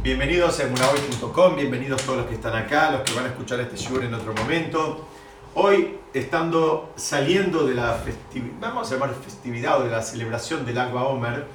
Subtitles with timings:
[0.00, 3.76] Bienvenidos a emunahoy.com, bienvenidos todos los que están acá, los que van a escuchar este
[3.76, 5.08] shiur en otro momento.
[5.54, 10.78] Hoy, estando saliendo de la festividad, vamos a llamar festividad o de la celebración del
[10.78, 11.46] Agua Omer,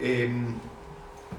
[0.00, 0.56] em,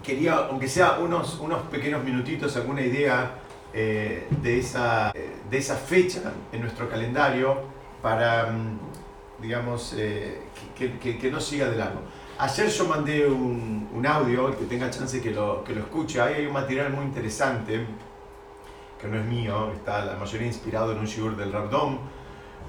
[0.01, 3.41] quería, aunque sea unos, unos pequeños minutitos, alguna idea
[3.73, 7.63] eh, de, esa, de esa fecha en nuestro calendario
[8.01, 10.39] para, mm, digamos, eh,
[10.77, 11.99] que, que, que no siga de largo.
[12.41, 16.21] Ayer yo mandé un, audio, el que tenga chance que lo, que lo escuche.
[16.21, 17.85] Ahí hay un material muy interesante,
[18.97, 21.97] que no es mío, está la mayoría inspirado en un shiur del Rabdom,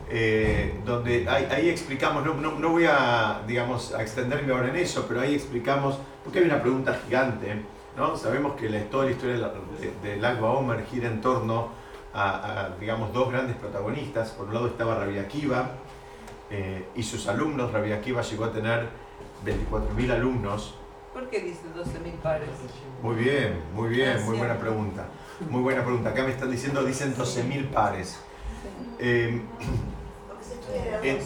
[0.08, 5.20] eh, donde ahí, explicamos, no, no, voy a, digamos, a extenderme ahora en eso, pero
[5.20, 7.62] ahí explicamos, porque hay una pregunta gigante,
[7.96, 8.16] ¿no?
[8.16, 11.68] Sabemos que la, toda la historia del de, Agua Omer gira en torno
[12.12, 14.30] a, a, digamos, dos grandes protagonistas.
[14.30, 15.70] Por un lado estaba Rabbi Akiva
[16.50, 17.70] eh, y sus alumnos.
[17.70, 19.09] Rabbi Akiva llegó a tener
[19.44, 20.74] 24.000 alumnos.
[21.12, 22.48] ¿Por qué dice 12.000 pares?
[23.02, 25.08] Muy bien, muy bien, muy buena pregunta.
[25.48, 26.10] Muy buena pregunta.
[26.10, 28.20] Acá me están diciendo, dicen 12.000 pares.
[28.98, 29.42] Eh,
[31.02, 31.18] en,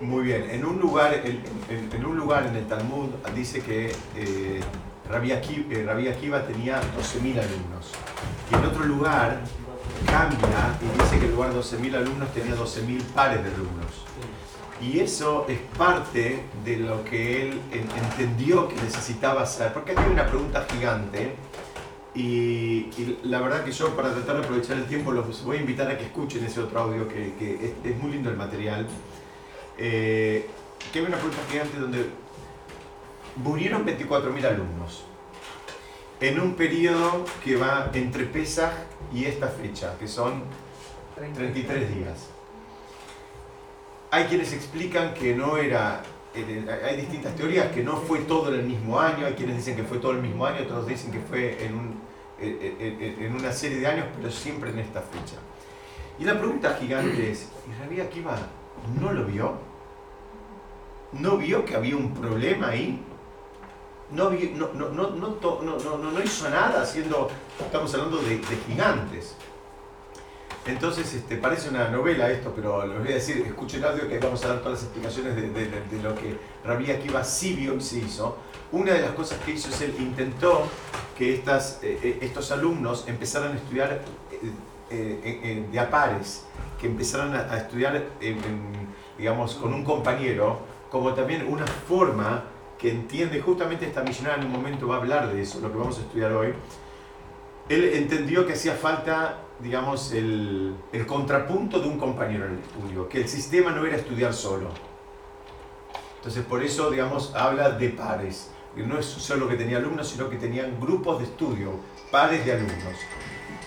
[0.00, 3.92] muy bien, en un lugar en, en, en, un lugar en el Talmud dice que
[4.14, 4.60] eh,
[5.10, 7.92] Rabbi, Akiva, eh, Rabbi Akiva tenía 12.000 alumnos.
[8.50, 9.40] Y en otro lugar
[10.06, 14.07] cambia y dice que en lugar de 12.000 alumnos tenía 12.000 pares de alumnos.
[14.80, 19.72] Y eso es parte de lo que él entendió que necesitaba hacer.
[19.72, 21.34] Porque aquí hay una pregunta gigante.
[22.14, 25.60] Y, y, la verdad que yo, para tratar de aprovechar el tiempo, los voy a
[25.60, 28.86] invitar a que escuchen ese otro audio, que, que es, es, muy lindo el material.
[29.76, 30.48] Eh,
[30.92, 32.06] que hay una pregunta gigante donde
[33.36, 35.04] murieron 24.000 alumnos
[36.20, 38.72] en un periodo que va entre Pesach
[39.12, 40.42] y esta fecha, que son
[41.16, 42.37] 33 días.
[44.10, 46.02] Hay quienes explican que no era,
[46.34, 49.84] hay distintas teorías, que no fue todo en el mismo año, hay quienes dicen que
[49.84, 52.00] fue todo el mismo año, otros dicen que fue en, un,
[52.40, 55.36] en una serie de años, pero siempre en esta fecha.
[56.18, 58.36] Y la pregunta gigante es, ¿y Rabí Akiva
[59.00, 59.54] no lo vio?
[61.12, 63.00] ¿No vio que había un problema ahí?
[64.10, 67.30] No, no, no, no, hizo nada haciendo,
[67.60, 69.36] estamos hablando de gigantes.
[70.68, 74.44] Entonces, este, parece una novela esto, pero les voy a decir, escuchen audio que vamos
[74.44, 78.02] a dar todas las explicaciones de, de, de, de lo que Rabí Akiva y sí
[78.04, 78.36] hizo.
[78.70, 80.68] Una de las cosas que hizo es él intentó
[81.16, 84.02] que estas, eh, estos alumnos empezaran a estudiar
[84.90, 86.44] eh, eh, de a pares,
[86.78, 88.04] que empezaran a, a estudiar,
[89.16, 92.44] digamos, con un compañero, como también una forma
[92.78, 95.78] que entiende, justamente esta misionera en un momento va a hablar de eso, lo que
[95.78, 96.52] vamos a estudiar hoy.
[97.68, 103.08] Él entendió que hacía falta digamos, el, el, contrapunto de un compañero en el estudio,
[103.08, 104.70] que el sistema no era estudiar solo.
[106.16, 108.50] Entonces, por eso, digamos, habla de pares.
[108.76, 111.72] No es solo que tenía alumnos, sino que tenían grupos de estudio,
[112.12, 112.94] pares de alumnos.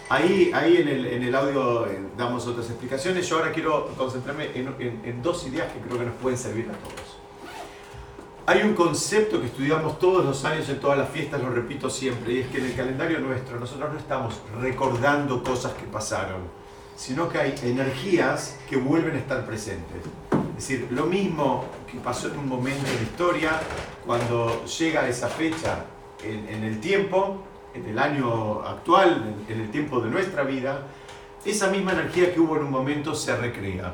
[0.09, 1.87] Ahí, ahí en, el, en el audio
[2.17, 3.27] damos otras explicaciones.
[3.27, 6.69] Yo ahora quiero concentrarme en, en, en dos ideas que creo que nos pueden servir
[6.69, 7.20] a todos.
[8.47, 12.33] Hay un concepto que estudiamos todos los años en todas las fiestas, lo repito siempre,
[12.33, 16.41] y es que en el calendario nuestro nosotros no estamos recordando cosas que pasaron,
[16.95, 20.01] sino que hay energías que vuelven a estar presentes.
[20.57, 23.59] Es decir, lo mismo que pasó en un momento de la historia,
[24.07, 25.85] cuando llega esa fecha
[26.23, 27.43] en, el tiempo,
[27.75, 30.87] en el año actual, en, en el tiempo de nuestra vida,
[31.45, 33.93] esa misma energía que hubo en un momento se recrea.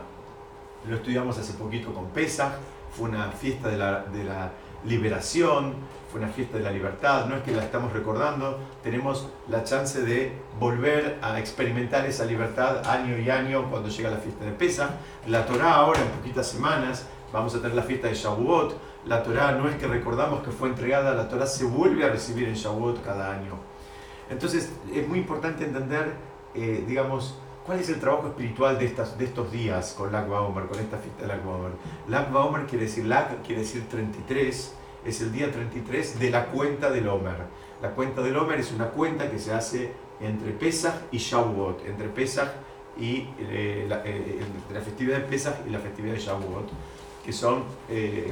[0.87, 2.53] Lo estudiamos hace poquito con Pesach,
[2.97, 4.51] fue una fiesta de la,
[4.85, 5.73] liberación,
[6.09, 10.01] fue una fiesta de la libertad, no es que la estamos recordando, tenemos la chance
[10.01, 14.91] de volver a experimentar esa libertad año y año cuando llega la fiesta de Pesa.
[15.27, 18.77] La Torah ahora, en poquitas semanas, vamos a tener la fiesta de Shavuot.
[19.05, 22.47] La Torah no es que recordamos que fue entregada, la Torah se vuelve a recibir
[22.47, 23.55] en Shavuot cada año.
[24.29, 26.13] Entonces es muy importante entender,
[26.55, 27.37] eh, digamos,
[27.67, 30.97] ¿Cuál es el trabajo espiritual de, estas, de estos días con Lag Baomer, con esta
[30.99, 31.71] fiesta de Lag Baomer?
[32.07, 34.73] Lag Baomer quiere decir Lag, quiere decir 33,
[35.03, 37.35] es el día 33 de la cuenta del Omer.
[37.81, 39.91] La cuenta del Omer es una cuenta que se hace
[40.21, 42.47] entre Pesach y Shavuot, entre Pesach
[42.97, 44.39] y eh, la, eh,
[44.73, 46.69] la, festividad de Pesach y la festividad de Shavuot,
[47.25, 48.31] que son eh,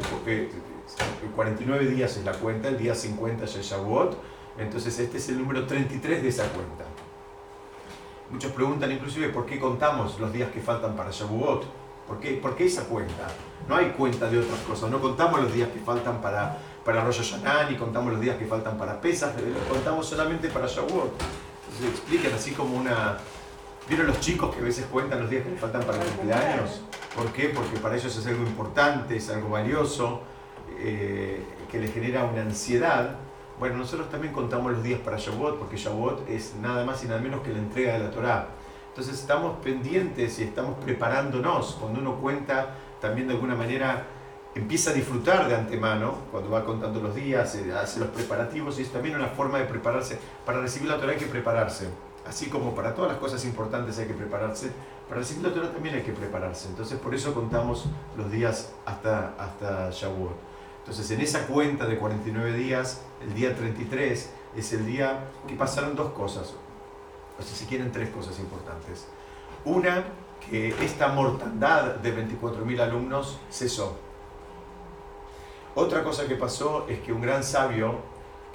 [1.36, 4.18] 49 días es la cuenta, el día 50 es Shavuot,
[4.58, 6.86] entonces este es el número 33 de esa cuenta.
[8.30, 11.63] Muchos preguntan inclusive por qué contamos los días que faltan para Shavuot.
[12.07, 13.27] ¿Por qué, ¿Por qué esa cuenta?
[13.68, 14.89] No hay cuenta de otras cosas.
[14.89, 18.45] No contamos los días que faltan para, para Rosh Hashanah, ni contamos los días que
[18.45, 19.33] faltan para Pesach,
[19.69, 21.13] contamos solamente para Shavuot.
[21.69, 23.18] Entonces explican así como una...
[23.88, 26.81] ¿Vieron los chicos que a veces cuentan los días que les faltan para el cumpleaños?
[27.16, 27.50] ¿Por qué?
[27.50, 30.21] Porque para ellos es algo importante, es algo valioso,
[30.80, 33.16] eh, que les genera una ansiedad.
[33.57, 37.22] Bueno, nosotros también contamos los días para Shavuot, porque Shavuot es nada más y nada
[37.22, 38.48] menos que la entrega de la Torá.
[38.90, 41.78] Entonces estamos pendientes y estamos preparándonos.
[41.80, 44.07] Cuando uno cuenta, también de alguna manera
[44.56, 48.81] empieza a disfrutar de antemano, cuando va contando los días, eh, hace los preparativos, y
[48.81, 50.19] es también una forma de prepararse.
[50.46, 51.90] Para recibir la Torah hay que prepararse.
[52.28, 54.72] Así como para todas las cosas importantes hay que prepararse,
[55.07, 56.68] para recibir la Torah también hay que prepararse.
[56.68, 57.86] Entonces por eso contamos
[58.18, 60.36] los días hasta, hasta Shavuot.
[60.80, 65.95] Entonces en esa cuenta de 49 días, el día 33 es el día que pasaron
[65.95, 66.54] dos cosas,
[67.39, 69.07] o si se quieren tres cosas importantes.
[69.66, 70.04] Una,
[70.50, 73.98] que esta mortandad de 24.000 alumnos cesó.
[75.74, 77.95] Otra cosa que pasó es que un gran sabio,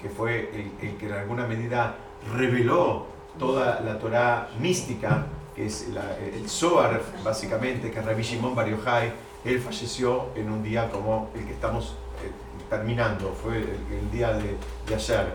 [0.01, 1.97] que fue el, que en alguna medida
[2.35, 3.07] reveló
[3.39, 8.69] toda la Torah mística, que es el Zohar, básicamente, que es Rabbi Shimon Bar
[9.45, 11.97] él falleció en un día como el que estamos
[12.69, 14.57] terminando, fue el, día de,
[14.95, 15.35] ayer.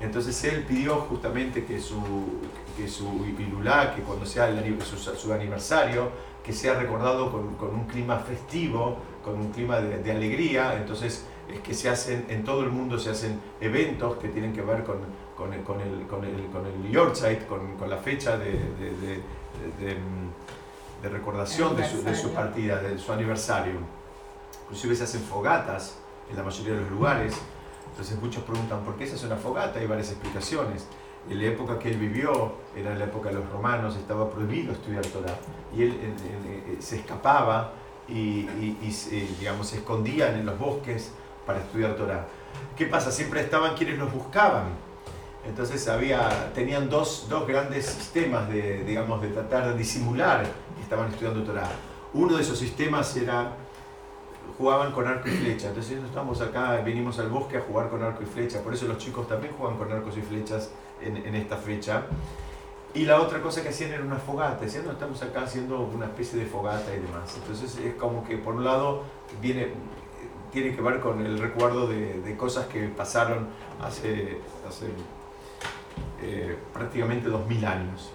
[0.00, 2.00] Entonces él pidió justamente que su,
[2.76, 4.48] que su que cuando sea
[5.16, 6.10] su, aniversario,
[6.42, 11.60] que sea recordado con, con un clima festivo, con un clima de, alegría, entonces es
[11.60, 14.98] que se hacen, en todo el mundo se hacen eventos que tienen que ver con,
[15.36, 19.20] con, el, con el, con el, con el Yorkshire, con, con la fecha de, de,
[21.04, 23.74] de recordación de su, de su, partida, de su aniversario.
[24.62, 25.98] Inclusive se hacen fogatas
[26.30, 27.34] en la mayoría de los lugares,
[27.90, 30.86] entonces muchos preguntan por qué se hace una fogata, hay varias explicaciones.
[31.30, 35.06] En la época que él vivió, era la época de los romanos, estaba prohibido estudiar
[35.06, 35.38] Torah.
[35.74, 36.16] Y él
[36.80, 37.72] se escapaba
[38.08, 38.42] y,
[39.38, 41.12] digamos, se escondían en los bosques
[41.46, 42.26] para estudiar Torah.
[42.76, 43.10] ¿Qué pasa?
[43.10, 44.64] Siempre estaban quienes los buscaban.
[45.46, 51.10] Entonces había, tenían dos, dos grandes sistemas de, digamos, de tratar de disimular que estaban
[51.10, 51.70] estudiando Torah.
[52.12, 53.56] Uno de esos sistemas era,
[54.58, 55.68] jugaban con arco y flecha.
[55.68, 58.62] Entonces estamos acá, venimos al bosque a jugar con arco y flecha.
[58.62, 60.70] Por eso los chicos también juegan con arcos y flechas
[61.00, 62.02] en, en esta fecha.
[62.94, 66.06] Y la otra cosa que hacían era una fogata, decían, no, estamos acá haciendo una
[66.06, 67.36] especie de fogata y demás.
[67.36, 69.02] Entonces es como que por un lado
[69.42, 69.72] viene,
[70.52, 73.48] tiene que ver con el recuerdo de, de cosas que pasaron
[73.82, 74.86] hace, hace
[76.22, 78.12] eh, prácticamente 2000 años.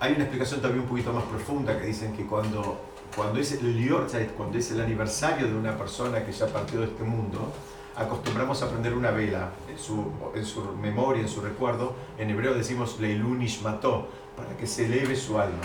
[0.00, 2.80] Hay una explicación también un poquito más profunda que dicen que cuando,
[3.14, 7.02] cuando es el cuando es el aniversario de una persona que ya partió de este
[7.02, 7.52] mundo,
[7.96, 11.94] acostumbramos a prender una vela en su, en su memoria, en su recuerdo.
[12.18, 15.62] En hebreo decimos Leilunish mató, para que se eleve su alma.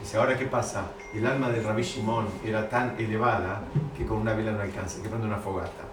[0.00, 0.92] Dice, ahora qué pasa?
[1.14, 3.62] El alma del rabí Shimon era tan elevada
[3.96, 5.84] que con una vela no alcanza, que prende una fogata.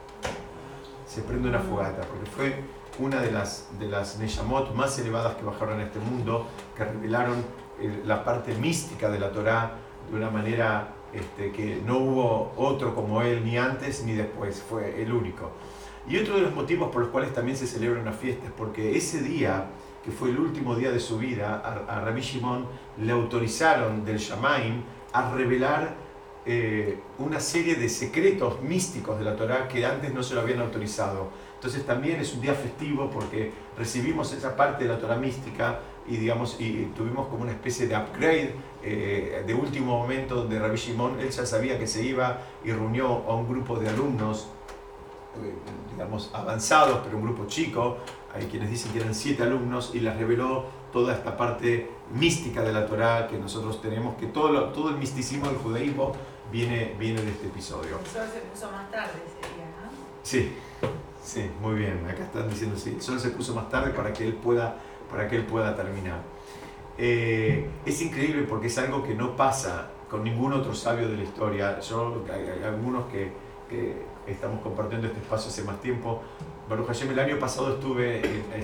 [1.07, 2.63] Se prende una fogata, porque fue
[2.99, 7.43] una de las, de las Neyamot más elevadas que bajaron a este mundo, que revelaron
[7.79, 9.71] eh, la parte mística de la Torá
[10.09, 15.01] de una manera este, que no hubo otro como él ni antes ni después, fue
[15.01, 15.51] el único.
[16.07, 18.95] Y otro de los motivos por los cuales también se celebra una fiesta es porque
[18.95, 19.67] ese día,
[20.03, 22.67] que fue el último día de su vida, a, Rabbi Shimon
[23.01, 25.95] le autorizaron del Shamaim a revelar
[26.45, 30.59] eh, una serie de secretos místicos de la Torah que antes no se lo habían
[30.59, 31.29] autorizado.
[31.55, 36.17] Entonces también es un día festivo porque recibimos esa parte de la Torah mística y,
[36.17, 41.19] digamos, y tuvimos como una especie de upgrade eh, de último momento donde Rabbi Shimon,
[41.19, 44.47] él ya sabía que se iba y reunió a un grupo de alumnos
[45.43, 45.53] eh,
[45.91, 47.97] digamos, avanzados, pero un grupo chico,
[48.33, 52.71] hay quienes dicen que eran siete alumnos, y les reveló toda esta parte mística de
[52.71, 56.13] la Torá que nosotros tenemos, que todo, todo el misticismo del judaísmo
[56.51, 57.99] viene, viene de este episodio.
[57.99, 59.89] El sol se puso más tarde ese día, ¿no?
[60.23, 60.53] Sí,
[61.23, 64.25] sí, muy bien, acá están diciendo, sí, el sol se puso más tarde para que
[64.25, 64.77] él pueda,
[65.09, 66.21] para que él pueda terminar.
[66.97, 71.23] Eh, es increíble porque es algo que no pasa con ningún otro sabio de la
[71.23, 71.79] historia.
[71.79, 73.31] Yo, hay, algunos que,
[73.69, 76.21] que estamos compartiendo este espacio hace más tiempo.
[76.69, 78.21] Baruch Hashem, el año pasado estuve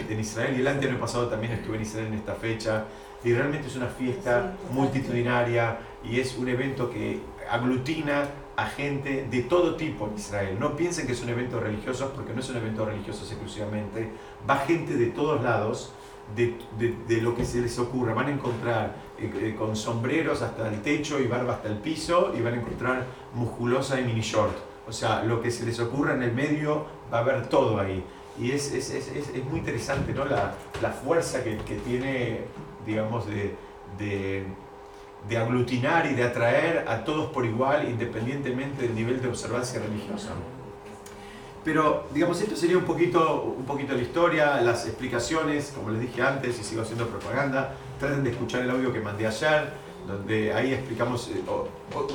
[0.09, 2.85] en, Israel y el año pasado también estuve en Israel en esta fecha.
[3.23, 7.19] Y realmente es una fiesta multitudinaria y es un evento que
[7.49, 10.57] aglutina a gente de todo tipo en Israel.
[10.59, 14.09] No piensen que es un evento religioso porque no es un evento religioso exclusivamente.
[14.49, 15.93] Va gente de todos lados,
[16.35, 16.55] de,
[17.07, 18.13] de, lo que se les ocurra.
[18.13, 22.33] Van a encontrar eh, eh, con sombreros hasta el techo y barba hasta el piso
[22.37, 26.13] y van a encontrar musculosa y mini short o sea, lo que se les ocurra
[26.15, 28.03] en el medio va a haber todo ahí.
[28.37, 30.25] Y es, es, es, es muy interesante ¿no?
[30.25, 32.41] la, la fuerza que, que, tiene,
[32.85, 33.55] digamos, de,
[33.97, 34.45] de,
[35.29, 40.31] de, aglutinar y de atraer a todos por igual, independientemente del nivel de observancia religiosa.
[41.63, 46.21] Pero, digamos, esto sería un poquito, un poquito la historia, las explicaciones, como les dije
[46.21, 47.75] antes, y sigo haciendo propaganda.
[47.99, 49.69] Traten de escuchar el audio que mandé ayer,
[50.07, 51.41] donde ahí explicamos eh,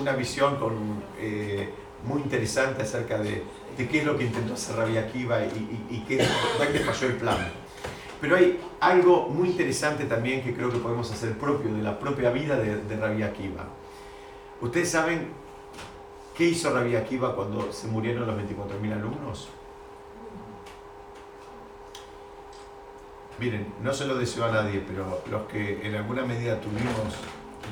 [0.00, 1.02] una visión con...
[1.18, 1.70] Eh,
[2.04, 3.42] muy interesante acerca de,
[3.76, 6.24] de qué es lo que intentó hacer Rabbi Akiva y, y, y qué,
[6.58, 7.38] dónde falló el plan.
[8.20, 12.30] Pero hay algo muy interesante también que creo que podemos hacer propio de la propia
[12.30, 13.64] vida de, de Rabbi Akiva.
[14.60, 15.30] Ustedes saben
[16.36, 19.48] qué hizo Rabbi Akiva cuando se murieron los 24.000 alumnos.
[23.38, 27.16] Miren, no se lo deseo a nadie, pero los que en alguna medida tuvimos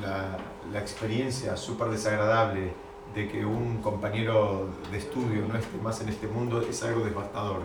[0.01, 0.37] la,
[0.71, 2.73] la experiencia súper desagradable
[3.13, 7.61] de que un compañero de estudio no esté más en este mundo es algo devastador.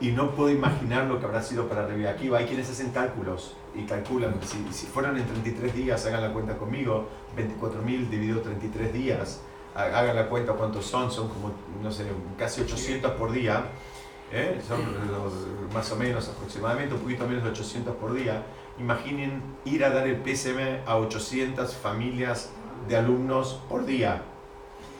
[0.00, 2.38] Y no puedo imaginar lo que habrá sido para Revi Akiva.
[2.38, 6.56] Hay quienes hacen cálculos y calculan, si, si fueron en 33 días, hagan la cuenta
[6.56, 9.40] conmigo, 24.000 dividido 33 días,
[9.74, 12.04] hagan la cuenta cuántos son, son como, no sé,
[12.36, 13.64] casi 800 por día
[14.32, 14.60] ¿eh?
[14.66, 15.32] son los,
[15.72, 18.42] más o menos aproximadamente un poquito menos de 800 por día.
[18.78, 22.50] Imaginen ir a dar el PSM a 800 familias
[22.88, 24.22] de alumnos por día.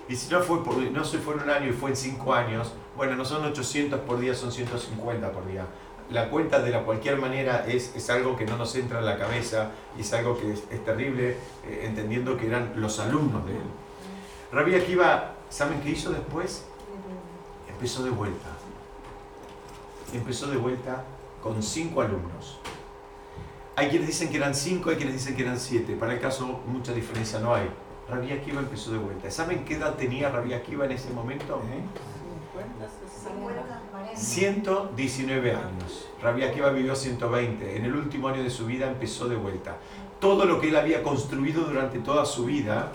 [0.08, 2.34] Y si no fue, por, no se fue en un año y fue en 5
[2.34, 5.66] años, bueno, no son 800 por día, son 150 por día.
[6.10, 9.18] La cuenta de la cualquier manera es, es algo que no nos entra en la
[9.18, 13.52] cabeza y es algo que es, es terrible, eh, entendiendo que eran los alumnos de
[13.52, 13.62] él.
[14.52, 16.64] Rabbi Akiva, ¿saben qué hizo después?
[17.68, 18.48] Empezó de vuelta
[20.12, 21.04] empezó de vuelta
[21.42, 22.58] con cinco alumnos.
[23.76, 25.94] Hay quienes dicen que eran cinco, hay quienes dicen que eran siete.
[25.94, 27.68] Para el caso, mucha diferencia no hay.
[28.08, 29.30] Rabbi Akiva empezó de vuelta.
[29.30, 31.60] ¿Saben qué edad tenía Rabbi Akiva en ese momento?
[34.14, 36.08] 119 años.
[36.20, 37.76] Rabbi Akiva vivió 120.
[37.76, 39.76] En el último año de su vida empezó de vuelta.
[40.18, 42.90] Todo lo que él había construido durante toda su vida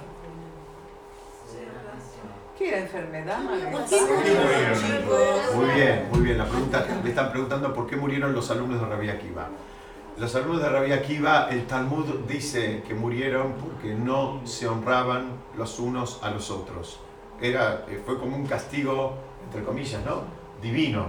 [2.64, 3.40] ¿Qué era enfermedad?
[5.54, 6.38] Muy bien, muy bien.
[6.38, 9.50] La pregunta, me están preguntando por qué murieron los alumnos de Rabbi Akiva.
[10.18, 15.78] Los alumnos de Rabbi Akiva, el Talmud dice que murieron porque no se honraban los
[15.78, 17.02] unos a los otros.
[17.42, 20.22] Era, eh, fue como un castigo, entre comillas, ¿no?
[20.62, 21.08] Divino.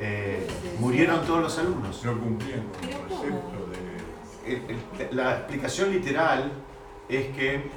[0.00, 0.48] Eh,
[0.80, 2.04] murieron todos los alumnos.
[2.04, 3.68] No cumplían con el precepto
[5.06, 5.14] de...
[5.14, 6.50] La explicación literal
[7.08, 7.70] es que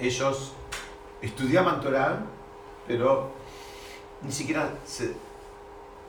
[0.00, 0.54] ellos
[1.22, 2.20] estudiaban Torah,
[2.86, 3.30] pero
[4.22, 5.14] ni siquiera se,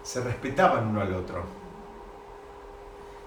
[0.04, 1.44] se, respetaban uno al otro.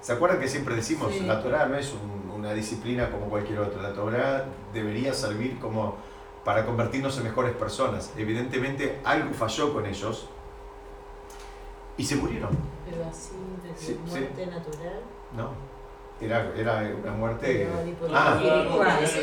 [0.01, 1.21] ¿Se acuerdan que siempre decimos, sí.
[1.21, 5.97] la Torah no es un, una disciplina como cualquier otra, la Torah debería servir como
[6.45, 8.13] para convertirnos en mejores personas.
[8.17, 10.29] Evidentemente algo falló con ellos
[11.97, 12.51] y se murieron.
[12.85, 14.51] Pero así, de sí, muerte sí.
[14.51, 15.01] natural.
[15.35, 15.74] No.
[16.21, 17.69] Era, era una muerte.
[18.13, 18.41] Ah,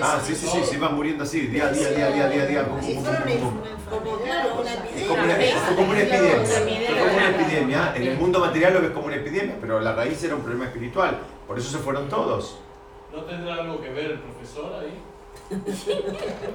[0.02, 2.44] ah, sí, sí, sí, se iban muriendo así, día a día, día a día, día
[2.44, 2.68] a día.
[2.68, 2.92] Como, como
[5.92, 6.44] una epidemia.
[7.00, 7.94] Como una epidemia.
[7.96, 10.66] En el mundo material lo ves como una epidemia, pero la raíz era un problema
[10.66, 11.18] espiritual.
[11.48, 12.60] Por eso se fueron todos.
[13.14, 15.02] ¿No tendrá algo que ver el profesor ahí?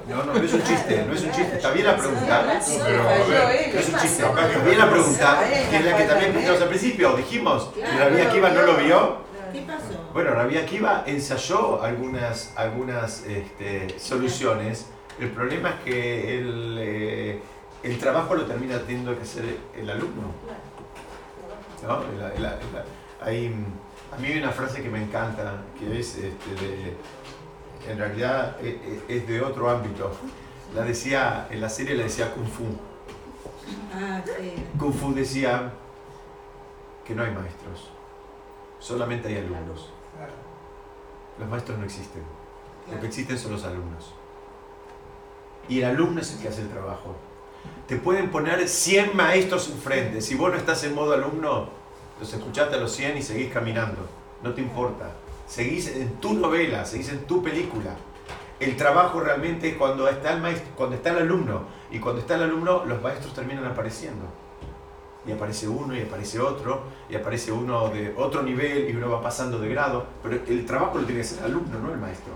[0.08, 1.56] No, no, no es un chiste, no es un chiste.
[1.56, 2.42] Está bien la pregunta.
[2.44, 4.22] No, es un chiste.
[4.22, 7.16] Está bien la pregunta, que es la que también pusimos al principio.
[7.16, 9.25] Dijimos, que la vida Akiva no lo vio.
[9.56, 10.10] ¿Qué pasó?
[10.12, 14.84] Bueno, Rabbi Akiva ensayó algunas, algunas este, soluciones.
[15.18, 17.40] El problema es que el, eh,
[17.82, 20.30] el, trabajo lo termina teniendo que hacer el alumno.
[21.82, 22.00] ¿No?
[23.22, 23.46] Hay,
[24.12, 28.75] a mí hay una frase que me encanta, que es este, de, en realidad es,
[29.08, 30.14] es, de otro ámbito.
[30.75, 32.64] La decía, en la serie la decía Kung Fu.
[33.94, 34.52] Ah, sí.
[34.78, 35.72] Kung Fu decía
[37.06, 37.95] que no hay maestros
[38.78, 39.90] solamente hay alumnos.
[41.38, 42.23] Los maestros no existen.
[42.92, 44.12] Lo que existen son los alumnos.
[45.68, 47.14] Y el alumno es el que hace el trabajo.
[47.88, 50.21] Te pueden poner 100 maestros enfrente.
[50.21, 51.68] Si vos no estás en modo alumno,
[52.21, 54.06] los escuchaste a los 100 y seguís caminando.
[54.42, 55.11] No te importa.
[55.47, 57.97] Seguís en tu novela, seguís en tu película.
[58.59, 61.64] El trabajo realmente es cuando está el maestro, cuando está el alumno.
[61.90, 64.25] Y cuando está el alumno, los maestros terminan apareciendo
[65.26, 69.21] y aparece uno y aparece otro y aparece uno de otro nivel y uno va
[69.21, 72.33] pasando de grado, pero el trabajo lo tiene que hacer el alumno, no el maestro.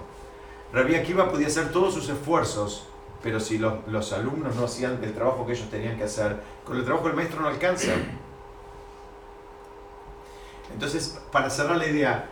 [0.73, 2.87] Rabbi Akiva podía hacer todos sus esfuerzos,
[3.23, 6.77] pero si los, los, alumnos no hacían el trabajo que ellos tenían que hacer, con
[6.77, 7.93] el trabajo del maestro no alcanza.
[10.73, 12.29] Entonces, para cerrar la idea,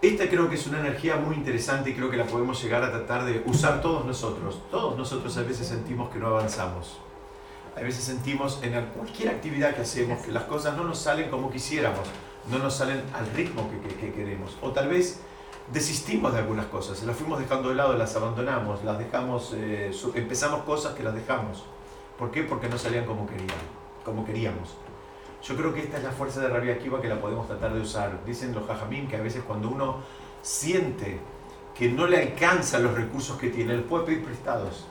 [0.00, 2.90] esta creo que es una energía muy interesante y creo que la podemos llegar a
[2.90, 4.60] tratar de usar todos nosotros.
[4.70, 6.98] Todos nosotros a veces sentimos que no avanzamos
[7.76, 11.50] a veces sentimos en cualquier actividad que hacemos que las cosas no nos salen como
[11.50, 12.08] quisiéramos,
[12.50, 14.56] no nos salen al ritmo que, que, que queremos.
[14.62, 15.20] O tal vez
[15.72, 20.62] desistimos de algunas cosas, las fuimos dejando de lado, las abandonamos, las dejamos, eh, empezamos
[20.62, 21.64] cosas que las dejamos.
[22.18, 22.44] ¿Por qué?
[22.44, 23.48] Porque no salían como, querían,
[24.04, 24.74] como queríamos.
[25.42, 27.80] Yo creo que esta es la fuerza de Rabia Akiva que la podemos tratar de
[27.82, 28.24] usar.
[28.24, 29.98] Dicen los jajamín que a veces cuando uno
[30.40, 31.20] siente
[31.74, 34.86] que no le alcanzan los recursos que tiene, él puede pedir prestados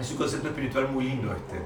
[0.00, 1.60] Es un concepto espiritual muy lindo este.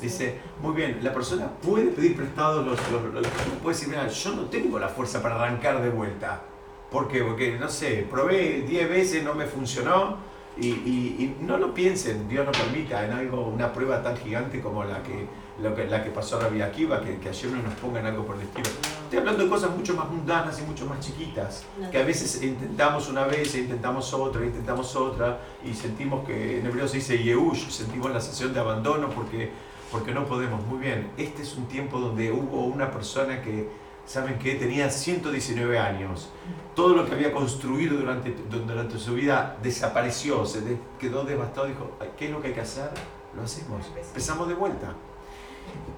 [0.00, 3.26] Dice, muy bien, la persona puede pedir prestado los, los,
[3.62, 6.42] puede decir, mira, yo no tengo la fuerza para arrancar de vuelta.
[6.90, 7.22] ¿Por qué?
[7.22, 10.18] Porque, no sé, probé 10 veces, no me funcionó.
[10.58, 14.84] Y, y, no lo piensen, Dios no permita, en algo, una prueba tan gigante como
[14.84, 15.26] la que,
[15.62, 18.42] la que pasó a Rabia Akiva, que, que ayer no nos pongan algo por el
[18.42, 18.68] estilo.
[19.04, 23.08] Estoy hablando de cosas mucho más mundanas y mucho más chiquitas, que a veces intentamos
[23.08, 27.22] una vez, e intentamos otra, e intentamos otra, y sentimos que en hebreo se dice
[27.22, 29.50] Yehush, sentimos la sensación de abandono porque,
[29.90, 30.64] porque no podemos.
[30.66, 33.68] Muy bien, este es un tiempo donde hubo una persona que
[34.10, 34.56] ¿saben qué?
[34.56, 36.28] Tenía 119 años.
[36.74, 41.66] Todo lo que había construido durante, durante su vida desapareció, se quedó devastado.
[41.66, 42.90] Dijo, ¿qué es lo que hay que hacer?
[43.36, 43.86] Lo hacemos.
[43.96, 44.94] Empezamos de vuelta.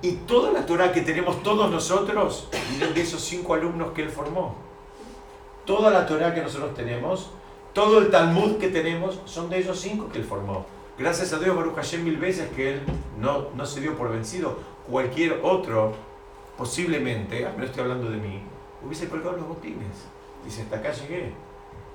[0.03, 2.49] Y toda la Torah que tenemos todos nosotros,
[2.95, 4.57] de esos cinco alumnos que él formó.
[5.65, 7.31] Toda la Torah que nosotros tenemos,
[7.73, 10.67] todo el Talmud que tenemos, son de esos cinco que él formó.
[10.99, 12.83] Gracias a Dios, Baruch Hashem, mil veces que él
[13.19, 14.57] no, no se dio por vencido.
[14.91, 15.93] Cualquier otro
[16.57, 18.43] posiblemente, no estoy hablando de mí,
[18.85, 20.07] hubiese colgado los botines.
[20.45, 21.33] Dice, hasta acá llegué.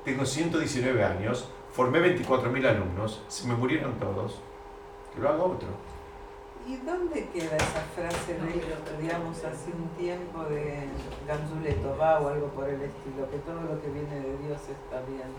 [0.04, 4.40] Tengo 119 años, formé 24.000 alumnos, se me murieron todos,
[5.14, 5.68] que lo haga otro.
[6.68, 10.90] ¿Y dónde queda esa frase de, digamos, hace un tiempo de
[11.26, 15.02] Ganzuleto va o algo por el estilo, que todo lo que viene de Dios está
[15.08, 15.32] bien?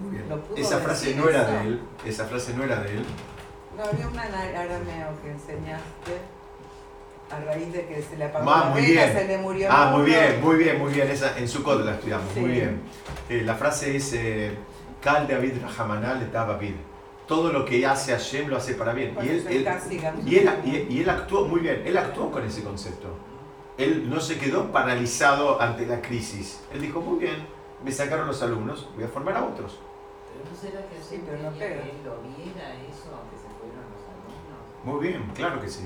[0.00, 0.42] Muy bien.
[0.56, 3.04] Esa frase no era de él, esa frase no era de él.
[3.76, 6.20] No, había un arameo que enseñaste
[7.30, 10.40] a raíz de que se le apagó ah, la se le murió Ah, muy bien,
[10.40, 11.10] muy bien, muy bien.
[11.10, 12.80] Esa, en su código la estudiamos, muy bien.
[13.28, 14.56] Eh, la frase es eh,
[15.02, 16.74] Cal David Rahamanal David.
[17.26, 19.16] Todo lo que hace Hashem lo hace para bien.
[19.22, 19.56] Y él, y,
[20.36, 23.08] él, y, él, actuó, muy bien, él actuó con ese concepto.
[23.76, 26.60] Él no se quedó paralizado ante la crisis.
[26.72, 27.46] Él dijo, muy bien,
[27.84, 29.78] me sacaron los alumnos, voy a formar a otros.
[30.32, 33.84] Pero no será que sí, pero no que él lo viera eso, aunque se fueron
[33.90, 34.84] los alumnos.
[34.84, 35.82] Muy bien, claro que sí.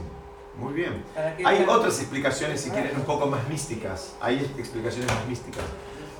[0.57, 1.05] Muy bien.
[1.45, 4.17] Hay otras explicaciones, si quieren, un poco más místicas.
[4.21, 5.65] Hay explicaciones más místicas.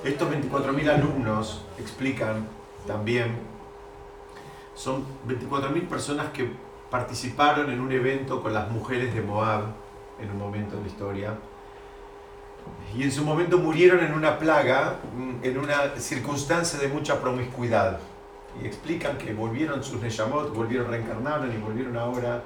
[0.03, 2.47] Estos 24.000 alumnos explican
[2.87, 3.37] también,
[4.73, 6.51] son 24.000 personas que
[6.89, 9.63] participaron en un evento con las mujeres de Moab
[10.19, 11.33] en un momento de la historia.
[12.95, 17.99] Y en su momento murieron en una plaga, mm, en una circunstancia de mucha promiscuidad.
[18.61, 22.43] Y explican que volvieron sus Neyamot, volvieron, reencarnaron y volvieron ahora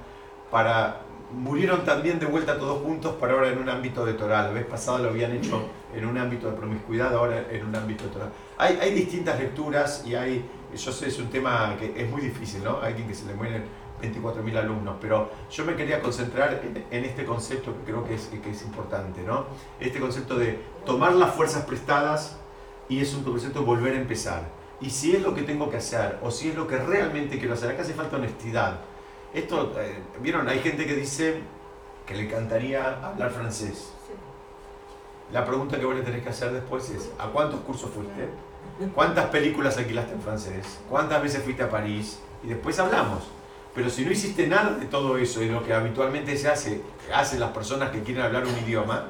[0.52, 4.44] para murieron también de vuelta todos juntos, pero ahora en un ámbito de Torah.
[4.44, 8.06] La vez pasada lo habían hecho en un ámbito de promiscuidad, ahora en un ámbito
[8.06, 8.30] de Torah.
[8.58, 12.64] Hay, hay distintas lecturas y hay, yo sé, es un tema que es muy difícil,
[12.64, 12.80] ¿no?
[12.82, 13.64] Alguien que se le mueren
[14.02, 16.62] 24.000 alumnos, pero yo me quería concentrar
[16.92, 19.46] en, este concepto que creo que es, que es importante, ¿no?
[19.80, 22.38] Este concepto de tomar las fuerzas prestadas
[22.90, 24.44] y es un concepto de volver a empezar.
[24.82, 27.54] Y si es lo que tengo que hacer, o si es lo que realmente quiero
[27.54, 28.82] hacer, acá hace falta honestidad
[29.36, 31.42] esto, eh, vieron, hay gente que dice
[32.08, 33.92] que le encantaría hablar francés.
[35.34, 38.30] La pregunta que vos le tenés que hacer después es, ¿a cuántos cursos fuiste?
[38.94, 40.80] ¿Cuántas películas alquilaste en francés?
[40.90, 42.20] ¿Cuántas veces fuiste a París?
[42.44, 43.24] Y después hablamos.
[43.74, 46.82] Pero si no hiciste nada de todo eso y lo que habitualmente se hace,
[47.14, 49.06] hacen las personas que quieren hablar un idioma,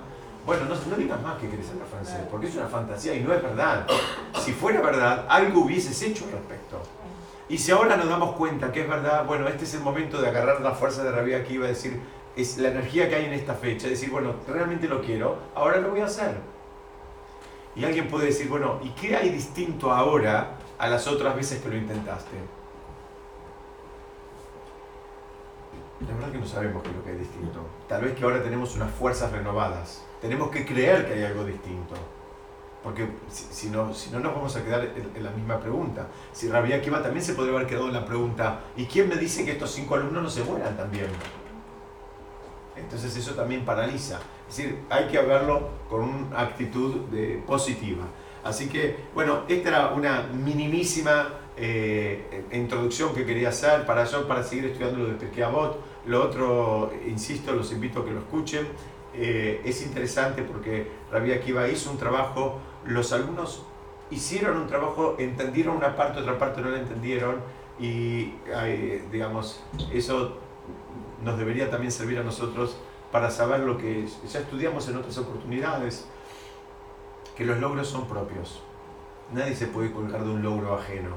[0.45, 3.33] bueno, no, no digas más que quieres hablar francés, porque es una fantasía y no
[3.33, 3.87] es verdad.
[4.43, 6.81] Si fuera verdad, algo hubieses hecho al respecto.
[7.49, 10.29] Y si ahora nos damos cuenta que es verdad, bueno, este es el momento de
[10.29, 11.99] agarrar la fuerza de rabia que iba a decir,
[12.35, 15.89] es la energía que hay en esta fecha, decir, bueno, realmente lo quiero, ahora lo
[15.89, 16.35] voy a hacer.
[17.75, 21.69] Y alguien puede decir, bueno, ¿y qué hay distinto ahora a las otras veces que
[21.69, 22.37] lo intentaste?
[26.07, 27.59] La verdad que no sabemos qué es lo que hay distinto.
[27.87, 30.03] Tal vez que ahora tenemos unas fuerzas renovadas.
[30.21, 31.95] Tenemos que creer que hay algo distinto.
[32.83, 36.07] Porque si, no, si no nos vamos a quedar en, la misma pregunta.
[36.31, 39.43] Si Rabia Akiva también se podría haber quedado en la pregunta, ¿y quién me dice
[39.43, 41.07] que estos cinco alumnos no se mueran también?
[42.75, 44.19] Entonces eso también paraliza.
[44.47, 48.05] Es decir, hay que verlo con una actitud de, positiva.
[48.43, 54.43] Así que, bueno, esta era una minimísima eh, introducción que quería hacer para yo, para
[54.43, 55.45] seguir estudiando lo de Pirkei
[56.05, 58.67] Lo otro, insisto, los invito a que lo escuchen.
[59.15, 63.63] Eh, es interesante porque Rabia Akiva hizo un trabajo los alumnos
[64.11, 67.37] hicieron un trabajo, entendieron una parte, otra parte no la entendieron
[67.79, 68.33] y,
[69.11, 70.37] digamos, eso
[71.23, 72.77] nos debería también servir a nosotros
[73.15, 76.05] para saber lo que ya estudiamos en otras oportunidades,
[77.37, 78.61] que los logros son propios.
[79.31, 81.11] Nadie se puede colgar de un logro ajeno.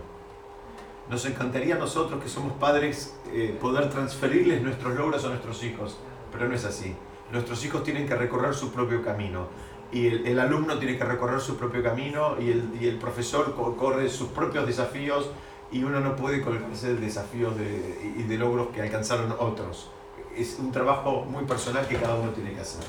[1.10, 5.98] Nos encantaría a nosotros que somos padres eh, poder transferirles nuestros logros a nuestros hijos,
[6.30, 6.94] pero no es así.
[7.32, 9.48] Nuestros hijos tienen que recorrer su propio camino
[9.90, 14.08] y el, alumno tiene que recorrer su propio camino y el, y el profesor corre
[14.08, 15.32] sus propios desafíos
[15.72, 19.90] y uno no puede colgarse de desafíos de, y de logros que alcanzaron otros.
[20.38, 22.84] Es un trabajo muy personal que cada uno tiene que hacer.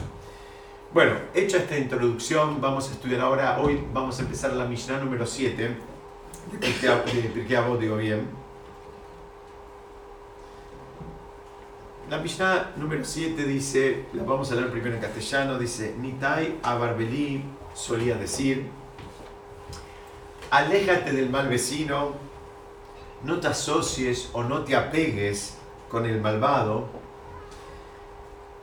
[0.94, 5.26] Bueno, hecha esta introducción, vamos a estudiar ahora, hoy vamos a empezar la Mishnah número
[5.26, 5.78] 7
[6.52, 8.28] de Pirkei digo bien.
[12.10, 17.44] La Mishnah número 7 dice, la vamos a leer primero en castellano, dice, Nitai Abarbeli
[17.74, 18.68] solía decir,
[20.52, 22.14] aléjate del mal vecino,
[23.24, 25.58] no te asocies o no te apegues
[25.90, 26.99] con el malvado.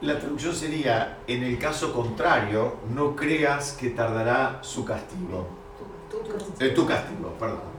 [0.03, 5.49] La traducción sería, en el caso contrario, no creas que tardará su castigo.
[6.61, 7.77] Eh, tu castigo, perdón.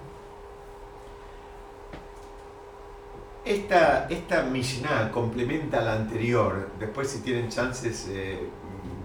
[3.45, 6.69] Esta, esta Mishnah complementa la anterior.
[6.79, 8.49] Después, si tienen chances, eh,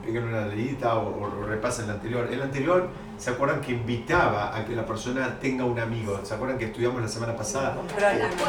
[0.03, 2.29] peguen una leída o, o, repasen la anterior.
[2.33, 6.19] El anterior, ¿se acuerdan que invitaba a que la persona tenga un amigo?
[6.25, 7.77] ¿Se acuerdan que estudiamos la semana pasada?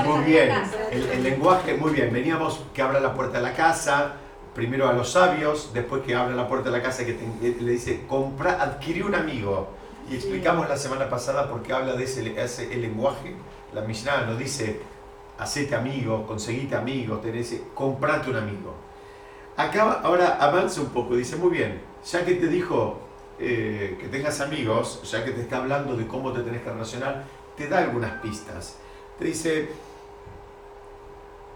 [0.06, 0.52] Muy bien.
[0.90, 2.14] El, el lenguaje, muy bien.
[2.14, 4.16] Veníamos que abra la puerta de la casa,
[4.54, 7.72] primero a los sabios, después que abra la puerta de la casa que te, le
[7.72, 9.70] dice, compra, adquirir un amigo.
[10.10, 13.36] Y explicamos la semana pasada por qué habla de ese, ese el lenguaje.
[13.74, 14.82] La Mishnah nos dice,
[15.38, 18.74] hacete amigo, conseguite amigos, tenés, comprate un amigo.
[19.56, 23.00] Acá ahora avanza un poco, dice, muy bien, ya que te dijo
[23.40, 27.24] eh, que tengas amigos, ya que te está hablando de cómo te tenés que relacionar,
[27.56, 28.78] te da algunas pistas.
[29.18, 29.70] Te dice,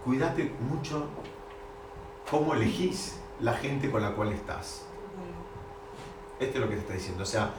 [0.04, 1.06] cuídate mucho
[2.30, 4.84] cómo elegís la gente con la cual estás.
[6.40, 7.22] Esto es lo que te está diciendo.
[7.22, 7.52] O sea,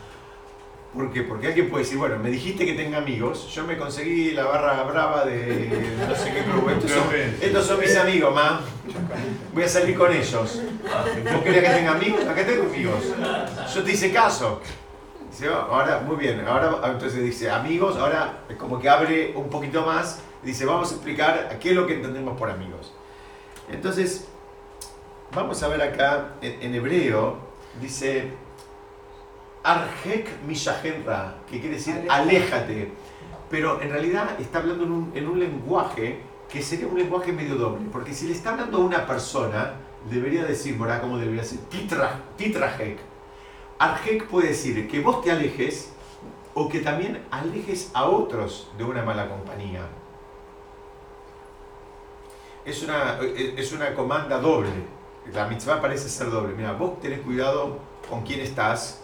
[0.94, 1.22] ¿Por qué?
[1.22, 4.82] Porque alguien puede decir, bueno, me dijiste que tenga amigos, yo me conseguí la barra
[4.84, 5.70] brava de
[6.08, 7.04] no sé qué club, estos son,
[7.42, 8.62] estos son mis amigos, ma.
[9.54, 10.34] Voy a salir con ellos.
[11.32, 12.26] ¿Vos querías que tenga amigos?
[12.26, 13.04] Acá tengo amigos.
[13.76, 14.62] Yo te hice caso.
[15.70, 20.22] Ahora, muy bien, ahora entonces dice amigos, ahora es como que abre un poquito más,
[20.44, 22.92] dice vamos a explicar qué es lo que entendemos por amigos.
[23.72, 24.28] Entonces,
[25.34, 27.38] vamos a ver acá en, en hebreo,
[27.82, 28.32] dice
[29.64, 32.92] Arjek Mishahenra, que quiere decir aléjate.
[33.50, 37.56] Pero en realidad está hablando en un, en un, lenguaje que sería un lenguaje medio
[37.56, 37.88] doble.
[37.92, 39.74] Porque si le está hablando a una persona,
[40.10, 41.60] debería decir, Morá, ¿cómo debería decir?
[41.70, 43.00] Titra, titrajek.
[43.80, 45.92] Arjek puede decir que vos te alejes
[46.54, 49.82] o que también alejes a otros de una mala compañía.
[52.66, 54.70] Es una, es una comanda doble.
[55.34, 56.54] La mitzvah parece ser doble.
[56.56, 59.04] Mira, vos tenés cuidado con quién estás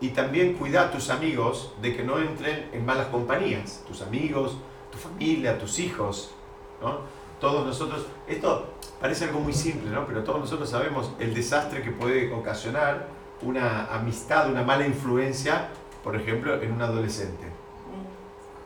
[0.00, 4.56] y también cuida a tus amigos de que no entren en malas compañías, tus amigos,
[4.90, 6.34] tu familia, tus hijos,
[6.82, 6.98] ¿no?
[7.40, 10.06] Todos nosotros, esto parece algo muy simple, ¿no?
[10.06, 13.08] Pero todos nosotros sabemos el desastre que puede ocasionar
[13.42, 15.68] una amistad, una mala influencia,
[16.02, 17.44] por ejemplo, en un adolescente.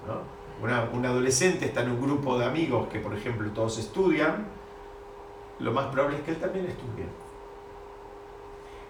[0.06, 0.38] ¿no?
[0.62, 4.46] Una, un adolescente está en un grupo de amigos que, por ejemplo, todos estudian,
[5.60, 7.06] lo más probable es que él también estudie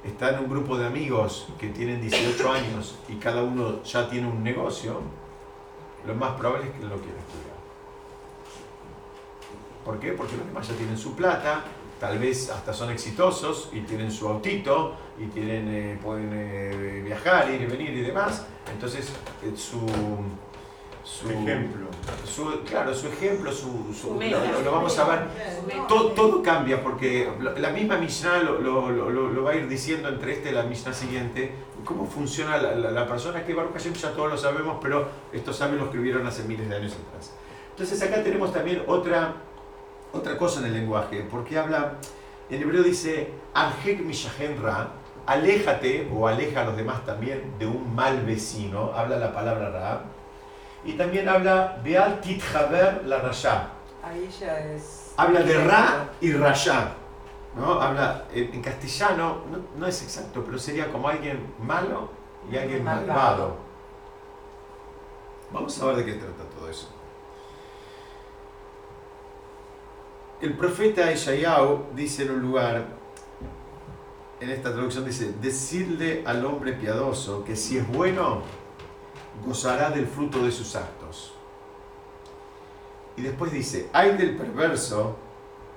[0.04, 4.28] está en un grupo de amigos que tienen 18 años y cada uno ya tiene
[4.28, 5.00] un negocio,
[6.06, 7.58] lo más probable es que lo quiera estudiar.
[9.84, 10.12] ¿Por qué?
[10.12, 11.64] Porque los demás ya tienen su plata,
[11.98, 17.50] tal vez hasta son exitosos y tienen su autito y tienen, eh, pueden eh, viajar,
[17.50, 18.46] ir y venir y demás.
[18.70, 19.10] Entonces,
[19.42, 19.80] eh, su,
[21.08, 21.88] su ejemplo.
[22.26, 25.20] Su, claro, su ejemplo, su, su lo, lo, vamos a ver.
[25.88, 30.50] Todo, todo cambia porque la misma Mishnah lo, lo, va a ir diciendo entre este
[30.50, 31.52] y la Mishnah siguiente.
[31.84, 35.56] Cómo funciona la, la, la persona que Baruch Hashem ya todos lo sabemos, pero estos
[35.56, 37.32] sabios lo escribieron hace miles de años atrás.
[37.70, 39.34] Entonces acá tenemos también otra,
[40.12, 41.94] otra cosa en el lenguaje, porque habla,
[42.50, 44.88] en hebreo dice, Arjek Mishahen Ra,
[45.26, 50.17] aléjate o aleja a los demás también de un mal vecino, habla la palabra Ra
[50.88, 51.82] y también habla
[52.22, 53.72] Tithaber la Rasha.
[54.02, 55.12] Ahí ya es.
[55.18, 56.94] Habla de Ra y Rasha.
[57.54, 57.78] ¿no?
[57.78, 62.08] Habla en, castellano, no, no, es exacto, pero sería como alguien malo
[62.50, 63.06] y alguien malvado.
[63.06, 63.56] malvado.
[65.52, 66.88] Vamos a ver de qué trata todo eso.
[70.40, 72.86] El profeta Ishayahu dice en un lugar,
[74.40, 78.42] en esta traducción dice, decirle al hombre piadoso que si es bueno,
[79.44, 81.32] gozará del fruto de sus actos.
[83.16, 85.16] Y después dice, hay del perverso,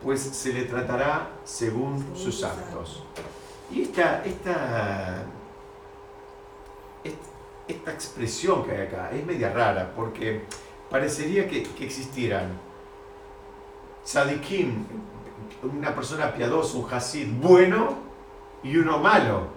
[0.03, 3.03] pues se le tratará según sus actos.
[3.71, 5.23] Y esta, esta,
[7.67, 10.43] esta expresión que hay acá es media rara, porque
[10.89, 12.59] parecería que, que existieran
[14.03, 14.85] tzadikim,
[15.63, 17.97] una persona piadosa, un hasid bueno
[18.63, 19.47] y uno malo.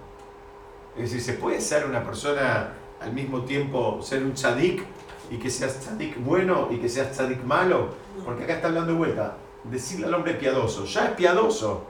[0.97, 2.73] Es decir, se puede ser una persona
[3.05, 4.83] al mismo tiempo ser un tzadik
[5.31, 7.89] y que seas tzadik bueno y que seas tzadik malo,
[8.25, 11.85] porque acá está hablando de vuelta, decirle al hombre piadoso, ya es piadoso,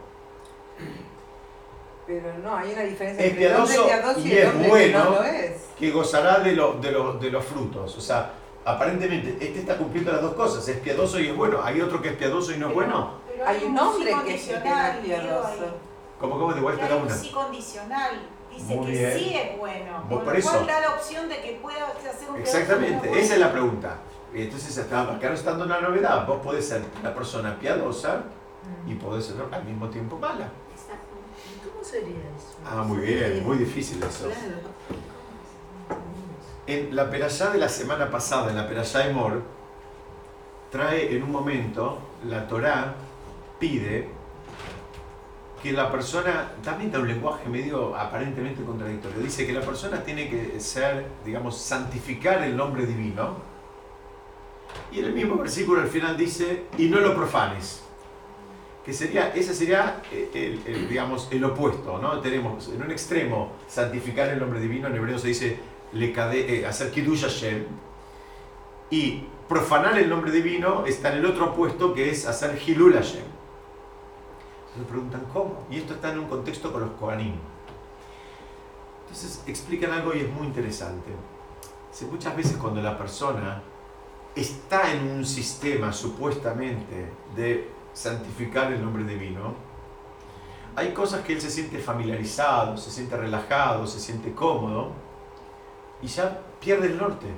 [2.07, 4.79] Pero no, hay una diferencia Es entre el piadoso y, y el es bueno.
[4.87, 5.53] que no lo es.
[5.79, 7.97] que gozará de, lo- de, lo- de los frutos.
[7.97, 8.33] O sea,
[8.65, 11.61] aparentemente este está cumpliendo las dos cosas, es piadoso y es bueno.
[11.65, 13.13] Hay otro que es piadoso y no es bueno.
[13.27, 15.49] Pero Hay un hombre que es piadoso.
[15.49, 15.73] ahí.
[16.21, 17.15] Como como de vuelta una.
[17.15, 18.21] sí condicional.
[18.55, 19.19] Dice Muy que bien.
[19.19, 20.09] sí es bueno.
[20.09, 20.65] Por eso.
[20.65, 23.97] da la opción de que pueda hacer un Exactamente, esa es la pregunta.
[24.33, 26.27] Entonces acá, acá está dando una novedad.
[26.27, 28.23] Vos podés ser una persona piadosa
[28.87, 30.49] y podés ser al mismo tiempo mala.
[30.73, 31.15] Exacto.
[31.55, 32.57] ¿Y ¿Cómo sería eso?
[32.65, 34.27] Ah, muy bien, muy difícil eso.
[34.27, 34.75] Claro.
[36.67, 39.43] En la perashá de la semana pasada, en la perashá Emor,
[40.71, 42.95] trae en un momento, la Torá
[43.59, 44.09] pide
[45.65, 50.29] que la persona, también da un lenguaje medio aparentemente contradictorio, dice que la persona tiene
[50.29, 53.39] que ser, digamos, santificar el nombre divino.
[54.93, 57.83] Y en el mismo versículo al final dice, y no lo profanes.
[58.85, 62.21] Que sería, ese sería, eh, el, digamos, el opuesto, ¿no?
[62.21, 65.59] Tenemos en un extremo santificar el nombre divino, en hebreo se dice
[65.95, 67.65] le cade- eh, hacer Kiddush Hashem.
[68.91, 73.34] Y profanar el nombre divino está en el otro opuesto que es hacer Hilul Hashem.
[74.75, 75.67] Entonces preguntan cómo.
[75.71, 77.35] Y esto está en un contexto con los Kohanim.
[79.03, 81.11] Entonces explican algo y es muy interesante.
[81.93, 83.63] Dice, muchas veces cuando la persona
[84.35, 89.55] está en un sistema supuestamente de santificar el nombre divino,
[90.75, 94.91] hay cosas que él se siente familiarizado, se siente relajado, se siente cómodo
[96.03, 97.29] y ya pierde el norte.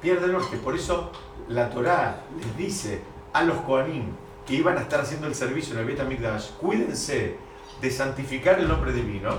[0.00, 0.56] Pierde el norte.
[0.56, 1.10] Por eso
[1.48, 3.02] la Torá les dice
[3.34, 7.36] a los Kohanim que iban a estar haciendo el servicio en el Bet HaMikdash, cuídense
[7.80, 9.30] de santificar el nombre divino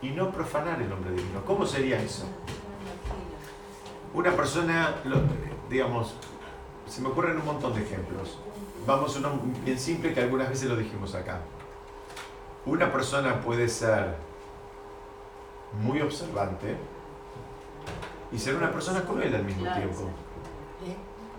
[0.00, 1.44] y no profanar el nombre divino.
[1.44, 2.24] ¿Cómo sería eso?
[4.14, 4.96] Una persona,
[5.70, 6.14] digamos,
[6.86, 8.38] se me ocurren un montón de ejemplos.
[8.86, 11.40] Vamos a uno bien simple que algunas veces lo dijimos acá.
[12.66, 14.16] Una persona puede ser
[15.80, 16.76] muy observante
[18.30, 20.10] y ser una persona cruel al mismo tiempo.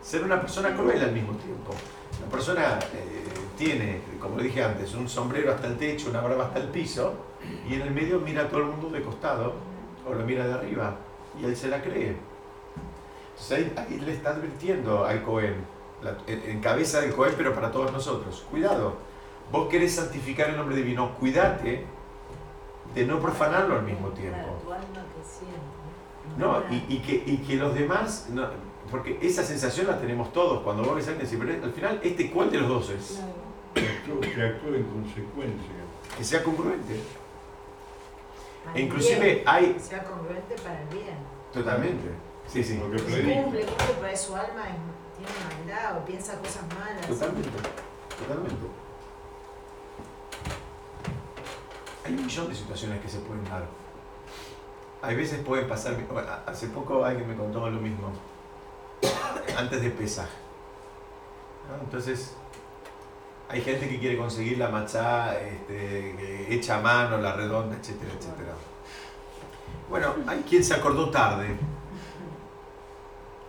[0.02, 1.74] Ser una persona cruel al mismo tiempo.
[2.24, 3.24] La persona eh,
[3.58, 7.14] tiene, como dije antes, un sombrero hasta el techo, una barba hasta el piso
[7.70, 9.54] y en el medio mira a todo el mundo de costado
[10.08, 10.96] o lo mira de arriba
[11.40, 12.16] y él se la cree.
[13.32, 15.56] Entonces ahí, ahí le está advirtiendo al Cohen,
[16.02, 18.46] la- en, en cabeza del Cohen, pero para todos nosotros.
[18.50, 18.96] Cuidado,
[19.52, 21.86] vos querés santificar el nombre divino, cuídate
[22.96, 24.38] de no profanarlo al mismo tiempo.
[26.38, 28.48] No, y, y que, y que los demás, no,
[28.94, 31.74] porque esa sensación la tenemos todos cuando vos ves a alguien y decís, pero al
[31.74, 33.22] final, ¿este cuál de los dos es?
[33.74, 35.74] Que actúe, que actúe en consecuencia.
[36.16, 37.00] Que sea congruente.
[38.64, 41.18] Para E inclusive bien, hay, que sea congruente para el bien.
[41.52, 42.08] totalmente,
[42.48, 43.66] sí, sí, Porque Si cumple, cumple,
[44.00, 44.64] pero su alma
[45.18, 47.08] tiene maldad o piensa cosas malas.
[47.08, 48.66] totalmente, totalmente.
[52.06, 53.66] Hay un millón de situaciones que se pueden dar.
[55.02, 58.14] Hay veces pueden pasar, bueno, hace poco alguien me contó lo mismo,
[59.58, 60.28] antes de Pesaj.
[61.70, 61.84] ¿no?
[61.84, 62.34] Entonces,
[63.50, 68.54] hay gente que quiere conseguir la machá este, que hecha mano, la redonda, etcétera, etcétera.
[69.90, 71.56] Bueno, hay quien se acordó tarde.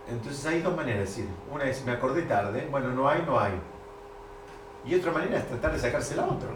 [0.07, 1.27] Entonces hay dos maneras de decir.
[1.51, 3.53] Una es, me acordé tarde, bueno, no hay, no hay.
[4.85, 6.49] Y otra manera es tratar de sacársela a otro.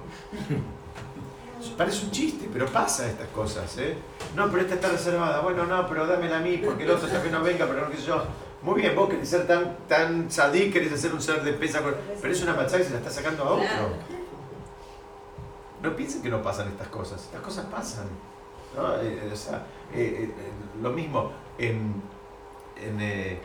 [1.78, 3.98] Parece un chiste, pero pasa estas cosas, ¿eh?
[4.36, 5.42] No, pero esta está reservada.
[5.42, 8.02] Bueno, no, pero dámela a mí, porque el otro que no venga, pero no sé
[8.04, 8.24] yo.
[8.62, 11.82] Muy bien, vos querés ser tan, tan sadí, querés hacer un ser de pesa,
[12.22, 13.66] pero es una machá y se la está sacando a otro.
[15.82, 18.08] No piensen que no pasan estas cosas, estas cosas pasan.
[18.76, 18.96] ¿no?
[18.98, 20.30] Eh, eh, o sea, eh,
[20.82, 22.02] lo mismo, en,
[22.76, 23.40] en,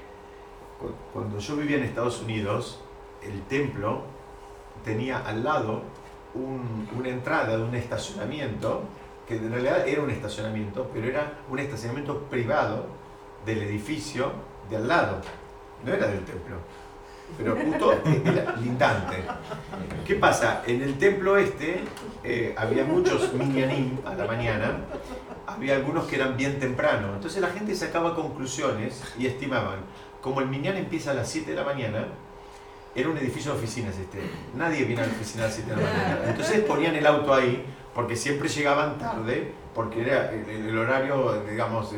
[0.80, 2.80] cu- cuando yo vivía en Estados Unidos,
[3.22, 4.02] el templo
[4.84, 5.82] tenía al lado
[6.34, 8.82] un- una entrada de un estacionamiento,
[9.28, 12.86] que en realidad era un estacionamiento, pero era un estacionamiento privado
[13.46, 14.32] del edificio
[14.70, 15.20] de al lado,
[15.84, 16.56] no era del templo.
[17.38, 17.92] Pero justo
[18.24, 19.16] era lindante.
[20.06, 20.62] ¿Qué pasa?
[20.66, 21.82] En el templo este
[22.22, 24.78] eh, había muchos minyanim a la mañana,
[25.46, 27.14] había algunos que eran bien temprano.
[27.14, 29.78] Entonces la gente sacaba conclusiones y estimaban,
[30.20, 32.06] como el minyan empieza a las 7 de la mañana,
[32.94, 34.20] era un edificio de oficinas este.
[34.54, 36.20] Nadie viene a la oficina a las 7 de la mañana.
[36.28, 41.92] Entonces ponían el auto ahí, porque siempre llegaban tarde, porque era el, horario, digamos,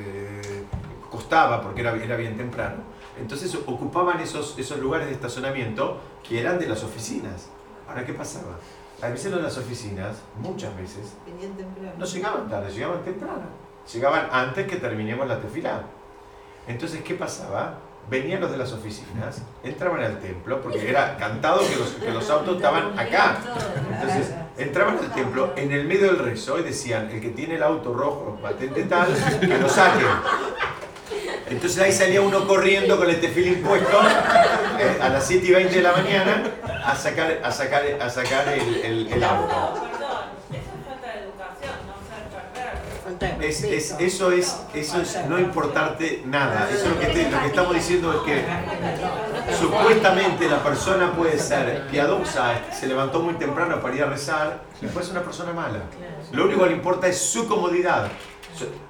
[1.16, 2.76] costaba, porque era, era bien temprano.
[3.18, 7.48] Entonces ocupaban esos, esos lugares de estacionamiento que eran de las oficinas.
[7.88, 8.59] Ahora, ¿qué pasaba?
[9.02, 11.14] A veces de las oficinas, muchas veces,
[11.98, 13.66] no llegaban tarde, llegaban temprano.
[13.92, 15.83] Llegaban antes que terminemos la tefilá.
[16.66, 17.79] Entonces, ¿qué pasaba?
[18.09, 22.29] Venían los de las oficinas, entraban al templo, porque era cantado que los, que los
[22.31, 23.38] autos estaban acá.
[23.92, 27.62] Entonces, entraban al templo en el medio del rezo y decían, el que tiene el
[27.62, 29.09] auto rojo, patente tal,
[29.40, 30.05] que lo saque.
[31.48, 34.00] Entonces ahí salía uno corriendo con el tefilín puesto
[34.78, 36.42] eh, a las 7 y 20 de la mañana
[36.85, 39.46] a sacar, a sacar, a sacar el, el- el auto.
[39.80, 40.18] Perdón,
[40.50, 43.42] eso es falta de educación, no ser perverso.
[43.42, 46.68] Es, es- eso, es, eso es no importarte nada.
[46.68, 48.44] Eso es lo que, te- lo que estamos diciendo es que
[49.56, 54.87] supuestamente la persona puede ser piadosa, se levantó muy temprano para ir a rezar y
[54.87, 55.78] puede ser una persona mala.
[56.32, 58.09] Lo único que le importa es su comodidad.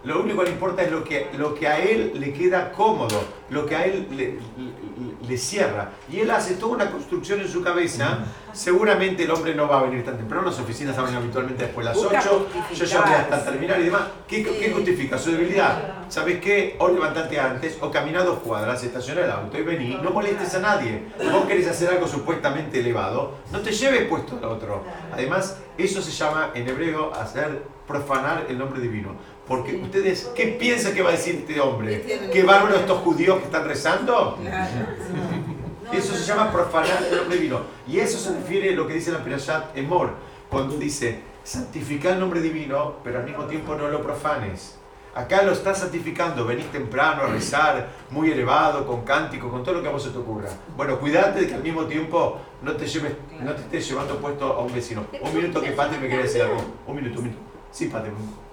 [0.04, 3.20] Lo único que le importa es lo que, lo que a él le queda cómodo,
[3.50, 5.90] lo que a él le, le- le cierra.
[6.10, 8.18] Y él hace toda una construcción en su cabeza.
[8.52, 11.92] Seguramente el hombre no va a venir tan temprano, las oficinas abren habitualmente después de
[11.92, 12.46] las Busca 8.
[12.74, 14.02] Yo ya voy hasta terminar y demás.
[14.28, 15.18] ¿Qué, qué justifica?
[15.18, 15.94] Su debilidad.
[16.08, 16.76] ¿Sabes qué?
[16.78, 19.98] O levantate antes, o camina dos cuadras, estaciona el auto y vení.
[20.02, 21.02] No molestes a nadie.
[21.32, 24.84] Vos querés hacer algo supuestamente elevado, no te lleves puesto al otro.
[25.12, 29.10] Además, eso se llama en hebreo hacer profanar el nombre divino.
[29.46, 32.30] Porque ustedes, ¿qué piensan que va a decir este hombre?
[32.32, 34.38] ¿Qué bárbaro estos judíos que están rezando?
[35.92, 37.60] Eso se llama profanar el nombre divino.
[37.86, 40.14] Y eso se refiere a lo que dice la Pirashat Emor,
[40.50, 44.78] cuando dice, santifica el nombre divino, pero al mismo tiempo no lo profanes.
[45.14, 49.82] Acá lo estás santificando, venís temprano a rezar, muy elevado, con cántico, con todo lo
[49.82, 50.50] que a vos se te ocurra.
[50.76, 54.52] Bueno, cuídate de que al mismo tiempo no te, lleves, no te estés llevando puesto
[54.52, 55.06] a un vecino.
[55.22, 56.56] Un minuto que Patri me quiere decir algo.
[56.86, 57.42] Un minuto, un minuto.
[57.70, 58.10] Sí, Patri.
[58.10, 58.45] Patri.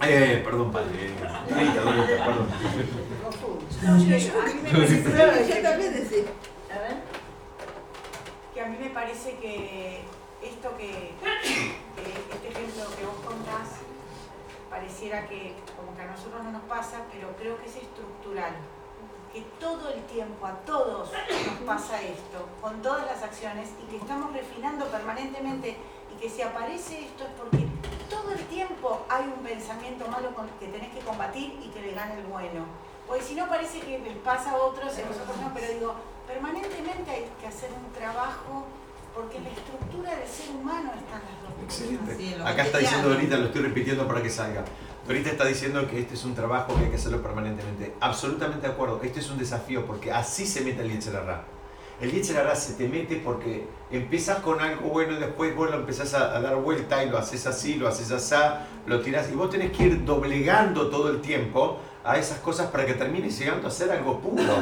[0.00, 1.14] Eh, perdón, Patri.
[1.48, 2.48] Dorita, Dorita, perdón.
[3.82, 6.24] No, yo, a mí me parece Yo también decía.
[6.72, 6.96] A ver.
[8.54, 10.02] Que a mí me parece que
[10.42, 11.14] esto que,
[11.96, 13.82] que este ejemplo que vos contás,
[14.70, 18.52] pareciera que como que a nosotros no nos pasa, pero creo que es estructural.
[19.32, 23.96] Que todo el tiempo, a todos nos pasa esto, con todas las acciones, y que
[23.98, 25.76] estamos refinando permanentemente,
[26.12, 27.67] y que si aparece esto es porque
[28.08, 31.92] todo el tiempo hay un pensamiento malo con- que tenés que combatir y que le
[31.92, 32.64] gane el bueno.
[33.06, 35.94] Porque si no parece que les pasa a otros y a nosotros no, pero digo,
[36.26, 38.66] permanentemente hay que hacer un trabajo
[39.14, 41.64] porque la estructura del ser humano están las dos.
[41.64, 42.16] Excelente.
[42.16, 44.64] Sí, Acá está diciendo Dorita, lo estoy repitiendo para que salga.
[45.06, 47.94] Dorita está diciendo que este es un trabajo que hay que hacerlo permanentemente.
[48.00, 49.00] Absolutamente de acuerdo.
[49.02, 51.44] Este es un desafío porque así se mete el Yetzerará.
[52.00, 56.14] El Yetzerará se te mete porque empiezas con algo bueno y después vos lo empezás
[56.14, 58.36] a, a dar vuelta y lo haces así, lo haces así,
[58.86, 62.86] lo tirás y vos tenés que ir doblegando todo el tiempo a esas cosas para
[62.86, 64.54] que termines llegando a ser algo puro.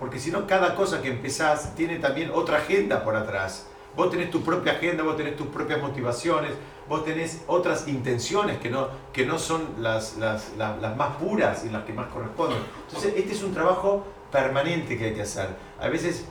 [0.00, 3.66] Porque si no, cada cosa que empezás tiene también otra agenda por atrás.
[3.94, 6.52] Vos tenés tu propia agenda, vos tenés tus propias motivaciones,
[6.88, 11.64] vos tenés otras intenciones que no, que no son las, las, las, las más puras
[11.64, 12.58] y las que más corresponden.
[12.86, 15.48] Entonces, este es un trabajo permanente que hay que hacer.
[15.78, 16.24] A veces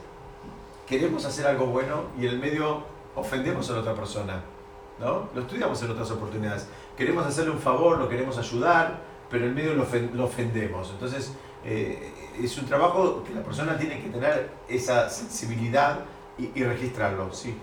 [0.90, 2.84] queremos hacer algo bueno y en el medio
[3.16, 4.44] ofendemos a la otra persona.
[5.00, 5.30] ¿no?
[5.34, 6.68] Lo estudiamos en otras oportunidades.
[6.98, 9.00] Queremos hacerle un favor, lo queremos ayudar,
[9.30, 10.90] pero en el medio lo, ofen- lo ofendemos.
[10.90, 11.32] Entonces,
[11.64, 16.00] eh, es un trabajo que la persona tiene que tener esa sensibilidad
[16.38, 17.32] y, y registrarlo.
[17.32, 17.56] Sí.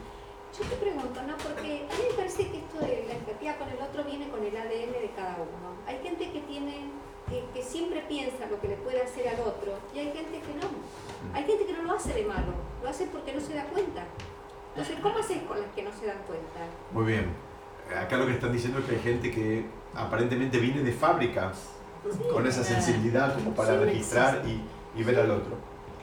[0.59, 1.37] Yo te pregunto, ¿no?
[1.37, 4.43] Porque a mí me parece que esto de la empatía con el otro viene con
[4.43, 5.77] el ADN de cada uno.
[5.87, 6.89] Hay gente que tiene,
[7.29, 10.55] que, que siempre piensa lo que le puede hacer al otro y hay gente que
[10.55, 10.69] no.
[11.35, 14.05] Hay gente que no lo hace de malo, lo hace porque no se da cuenta.
[14.75, 16.61] Entonces, ¿cómo haces con las que no se dan cuenta?
[16.93, 17.27] Muy bien.
[17.97, 21.53] Acá lo que están diciendo es que hay gente que aparentemente viene de fábrica
[22.33, 24.61] con esa sensibilidad como para Sí, registrar y,
[24.99, 25.57] y ver al otro.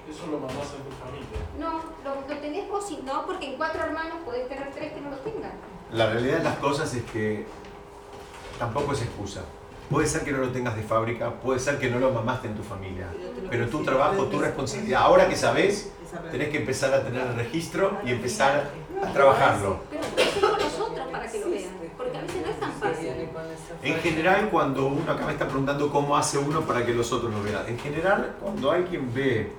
[0.10, 1.40] Eso lo mamás en tu familia.
[1.60, 5.02] No, lo, lo tenés vos y no, porque en cuatro hermanos podés tener tres que
[5.02, 5.52] no lo tengan.
[5.92, 7.46] La realidad de las cosas es que
[8.60, 9.44] tampoco es excusa.
[9.94, 12.56] Puede ser que no lo tengas de fábrica, puede ser que no lo mamaste en
[12.56, 13.06] tu familia,
[13.48, 15.92] pero tu trabajo, tu responsabilidad, ahora que sabes,
[16.32, 18.72] tenés que empezar a tener el registro y empezar
[19.04, 19.82] a trabajarlo.
[19.92, 23.08] Pero es con nosotros para que lo vean, porque a veces no es tan fácil.
[23.84, 27.32] En general, cuando uno, acá me está preguntando cómo hace uno para que los otros
[27.32, 27.64] lo vean.
[27.68, 29.52] En general, cuando alguien ve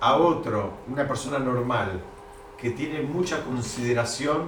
[0.00, 2.00] a otro, una persona normal,
[2.56, 4.44] que tiene mucha consideración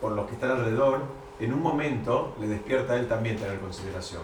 [0.00, 1.02] por los que están alrededor,
[1.40, 4.22] en un momento le despierta a él también tener consideración.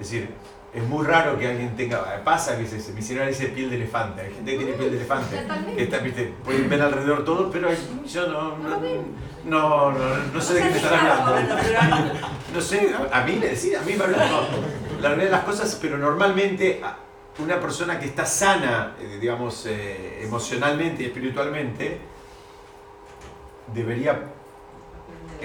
[0.00, 0.28] Es decir,
[0.74, 4.22] es muy raro que alguien tenga, pasa que se, mi señora dice piel de elefante,
[4.22, 5.46] hay gente que tiene piel de elefante,
[5.76, 7.68] que está, viste, pueden ver alrededor todo, pero
[8.04, 8.80] yo no, no,
[9.44, 12.14] no, no, no sé de qué me están hablando.
[12.52, 14.20] No sé, a, mí me decía, a mí me hablan.
[15.00, 16.80] La realidad de las cosas, pero normalmente
[17.38, 22.00] una persona que está sana, eh, digamos, eh, emocionalmente y espiritualmente,
[23.72, 24.20] debería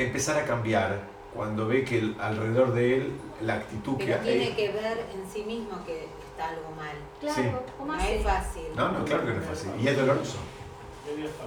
[0.03, 0.99] empezar a cambiar
[1.33, 4.53] cuando ve que el- alrededor de él la actitud que Pero tiene hay.
[4.53, 6.95] que ver en sí mismo que está algo mal.
[7.19, 7.73] Claro, Sí.
[7.77, 8.17] ¿cómo No hace?
[8.17, 8.63] es fácil.
[8.75, 9.69] No, no, claro que no es fácil.
[9.81, 10.37] Y es doloroso.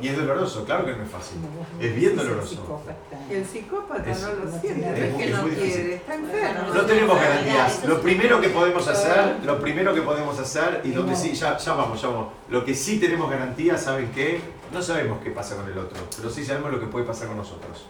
[0.00, 1.38] Y es doloroso, claro que no es fácil.
[1.78, 2.82] Es bien doloroso.
[3.30, 6.74] El psicópata Es- no lo siente, no es que es no quiere, está enfermo.
[6.74, 7.84] No tenemos garantías.
[7.86, 11.74] Lo primero que podemos hacer, lo primero que podemos hacer, y donde sí, ya, ya
[11.74, 12.28] vamos, ya vamos.
[12.48, 14.40] Lo que sí tenemos garantía, ¿saben qué?
[14.72, 17.36] No sabemos qué pasa con el otro, pero sí sabemos lo que puede pasar con
[17.36, 17.86] nosotros.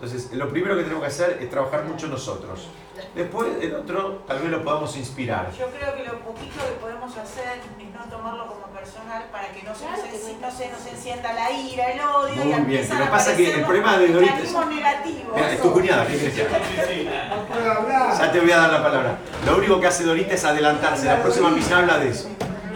[0.00, 2.68] Entonces, lo primero que tenemos que hacer es trabajar mucho nosotros.
[3.16, 5.50] Después, el otro, tal vez lo podamos inspirar.
[5.58, 9.62] Yo creo que lo poquito que podemos hacer es no tomarlo como personal para que
[9.64, 10.50] no se, nos, Claro no.
[10.56, 13.98] se nos encienda la ira, el odio Muy y bien, pero pasa que el problema
[13.98, 15.34] de Dorita es- negativos.
[15.34, 16.48] Mira, es tu cuñada, ¿qué quieres decir?
[16.86, 17.08] Sí, sí.
[17.28, 18.18] No puedo hablar.
[18.18, 19.18] Ya te voy a dar la palabra.
[19.46, 21.06] Lo único que hace Dorita es adelantarse.
[21.06, 22.28] La próxima misión habla de eso.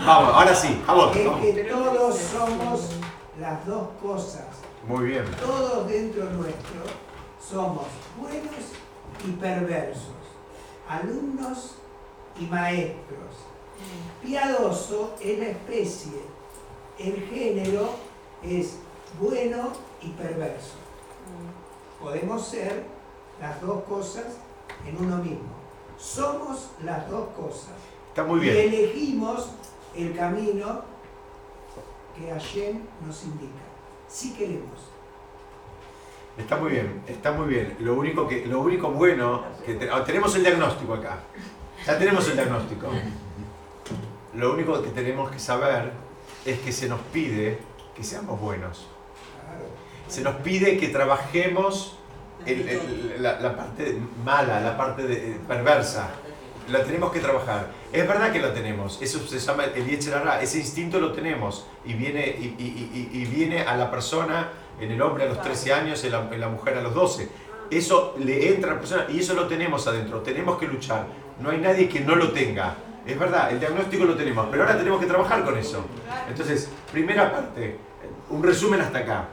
[0.04, 1.16] Vamos, ahora sí, vamos.
[1.16, 1.22] Es
[1.54, 2.80] que todos somos
[3.38, 4.42] las dos cosas.
[4.88, 5.24] Muy bien.
[5.40, 6.82] Todos dentro nuestro
[7.50, 7.86] somos
[8.20, 8.72] buenos
[9.26, 10.12] y perversos,
[10.88, 11.74] alumnos
[12.40, 13.34] y maestros.
[14.22, 16.20] Piadoso es la especie,
[16.98, 17.90] el género
[18.42, 18.76] es
[19.20, 19.70] bueno
[20.00, 20.74] y perverso.
[22.00, 22.84] Podemos ser
[23.40, 24.24] las dos cosas
[24.86, 25.50] en uno mismo.
[25.98, 27.74] Somos las dos cosas.
[28.08, 28.56] Está muy Y bien.
[28.56, 29.48] elegimos
[29.94, 30.82] el camino
[32.16, 33.62] que Hashem nos indica.
[34.08, 34.78] Si queremos.
[36.38, 37.76] Está muy bien, está muy bien.
[37.80, 41.18] Lo único, que, lo único bueno, que ah, tenemos el diagnóstico acá.
[41.86, 42.88] Ya tenemos el diagnóstico.
[44.34, 45.92] Lo único que tenemos que saber
[46.46, 47.58] es que se nos pide
[47.94, 48.86] que seamos buenos.
[50.08, 51.98] Se nos pide que trabajemos
[53.18, 56.10] la, la parte mala, la parte de- perversa.
[56.68, 57.66] La tenemos que trabajar.
[57.92, 59.00] Es verdad que lo tenemos.
[59.02, 60.40] Eso se llama el Yetzer Hara.
[60.40, 61.66] Ese instinto lo tenemos.
[61.84, 64.48] Y viene, y viene a la persona,
[64.80, 67.28] en el hombre a los 13 años, en la, en la mujer a los 12.
[67.70, 70.20] Eso le entra a la persona y eso lo tenemos adentro.
[70.20, 71.06] Tenemos que luchar.
[71.40, 72.74] No hay nadie que no lo tenga.
[73.06, 75.84] Es verdad, el diagnóstico lo tenemos, pero ahora tenemos que trabajar con eso.
[76.28, 77.76] Entonces, primera parte,
[78.30, 79.28] un resumen hasta acá.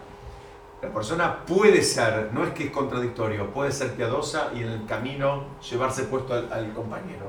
[0.81, 4.85] La persona puede ser, no es que es contradictorio, puede ser piadosa y en el
[4.85, 7.25] camino llevarse puesto al, al compañero.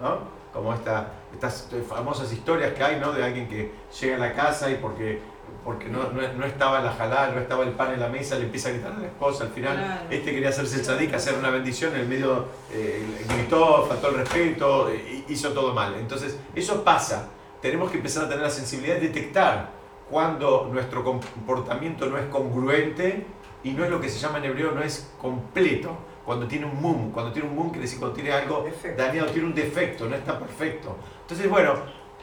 [0.00, 0.18] ¿no?
[0.52, 3.12] Como esta, estas famosas historias que hay ¿no?
[3.12, 5.20] de alguien que llega a la casa y porque,
[5.64, 8.44] porque no, no, no estaba la jalá, no estaba el pan en la mesa, le
[8.44, 9.44] empieza a gritar a la esposa.
[9.44, 10.00] Al final, Claro.
[10.10, 14.16] este quería hacerse el tzadik, hacer una bendición, en el medio eh, gritó, faltó el
[14.16, 15.94] respeto, eh, hizo todo mal.
[15.98, 17.28] Entonces, eso pasa.
[17.60, 19.70] Tenemos que empezar a tener la sensibilidad de detectar
[20.10, 23.26] cuando nuestro comportamiento no es congruente
[23.62, 25.96] y no es lo que se llama en hebreo, no es completo.
[26.24, 28.64] Cuando tiene un mum, cuando tiene un mum quiere decir cuando tiene algo
[28.96, 30.96] dañado, tiene un defecto, no está perfecto.
[31.22, 31.74] Entonces, bueno,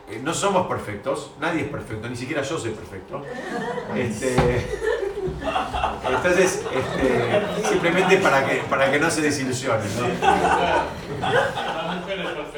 [0.09, 3.21] eh, no somos perfectos, nadie es perfecto, ni siquiera yo soy perfecto.
[3.95, 4.35] Este,
[6.09, 9.87] entonces, este, simplemente para que, para que no se desilusionen.
[9.99, 10.07] ¿no?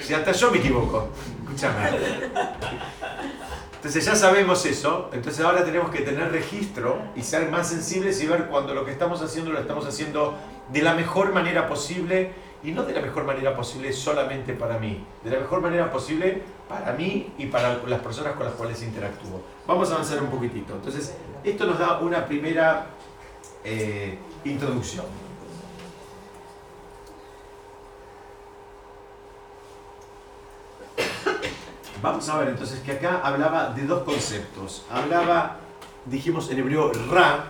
[0.01, 1.09] Si hasta yo me equivoco,
[1.43, 1.89] escúchame.
[3.75, 8.27] Entonces ya sabemos eso, entonces ahora tenemos que tener registro y ser más sensibles y
[8.27, 10.37] ver cuando lo que estamos haciendo lo estamos haciendo
[10.71, 15.05] de la mejor manera posible y no de la mejor manera posible solamente para mí,
[15.23, 19.41] de la mejor manera posible para mí y para las personas con las cuales interactúo.
[19.65, 20.75] Vamos a avanzar un poquitito.
[20.75, 22.85] Entonces, esto nos da una primera
[23.63, 25.05] eh, introducción.
[32.01, 34.85] Vamos a ver entonces que acá hablaba de dos conceptos.
[34.91, 35.57] Hablaba,
[36.05, 37.47] dijimos en hebreo, ra.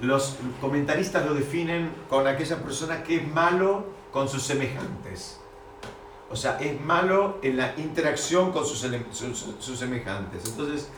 [0.00, 5.40] Los comentaristas lo definen con aquella persona que es malo con sus semejantes.
[6.34, 8.80] O sea, es malo en la interacción con sus,
[9.78, 10.42] semejantes.
[10.46, 10.88] Entonces,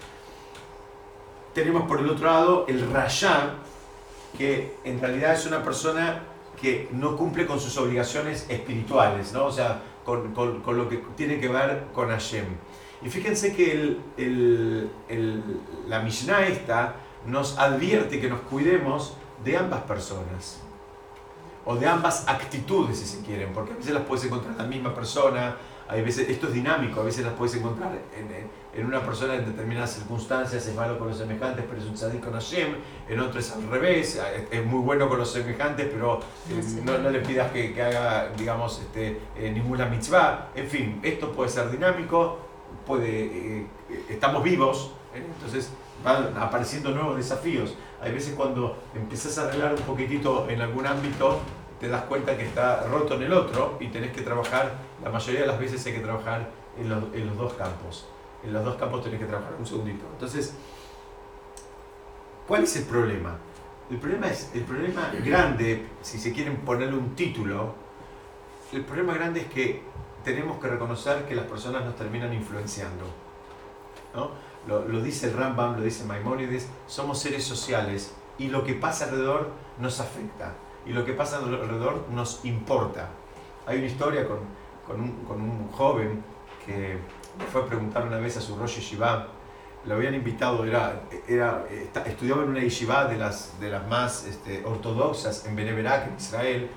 [1.52, 3.56] tenemos por el otro lado el rayá,
[4.38, 6.22] que en realidad es una persona
[6.58, 9.44] que no cumple con sus obligaciones espirituales, ¿no?
[9.44, 10.32] O sea, con
[10.78, 12.46] lo que tiene que ver con Hashem.
[13.02, 16.94] Y fíjense que el- el- el- la Mishnah esta
[17.26, 20.62] nos advierte que nos cuidemos de ambas personas.
[21.68, 24.64] O de ambas actitudes, si se quieren, porque a veces las puedes encontrar en la
[24.64, 25.56] misma persona,
[25.88, 29.34] hay veces, esto es dinámico, a veces las puedes encontrar en, en- en una persona
[29.36, 32.74] en determinadas circunstancias, es malo con los semejantes, pero es un tzadik con Hashem,
[33.08, 37.08] en otro es al revés, es, muy bueno con los semejantes, pero eh, no, no
[37.10, 40.50] le pidas que, que haga, digamos, este, eh, ninguna mitzvah.
[40.54, 42.38] En fin, esto puede ser dinámico,
[42.86, 45.24] puede, eh, eh, estamos vivos, ¿eh?
[45.26, 45.70] entonces
[46.04, 47.74] van apareciendo nuevos desafíos.
[48.02, 51.40] Hay veces cuando empiezas a arreglar un poquitito en algún ámbito,
[51.80, 54.72] te das cuenta que está roto en el otro y tenés que trabajar,
[55.02, 56.48] la mayoría de las veces hay que trabajar
[56.78, 58.06] en los, en los dos campos.
[58.42, 60.04] En los dos campos tenés que trabajar un segundito.
[60.12, 60.54] Entonces,
[62.46, 63.36] ¿cuál es el problema?
[63.90, 67.74] El problema es, el problema grande, si se quieren ponerle un título,
[68.72, 69.82] el problema grande es que
[70.24, 73.04] tenemos que reconocer que las personas nos terminan influenciando.
[74.14, 74.30] ¿no?
[74.66, 79.04] Lo, lo dice el Rambam, lo dice Maimónides, somos seres sociales y lo que pasa
[79.04, 80.54] alrededor nos afecta
[80.86, 83.08] y lo que pasa alrededor nos importa.
[83.66, 84.38] Hay una historia con,
[84.86, 86.22] con, un, con un joven
[86.64, 86.98] que
[87.52, 89.28] fue a preguntar una vez a su Rosh Yeshiva,
[89.86, 91.64] lo habían invitado, era, era,
[92.06, 96.70] estudiaba en una yeshiva de las, de las más este, ortodoxas en Beneverak, en Israel,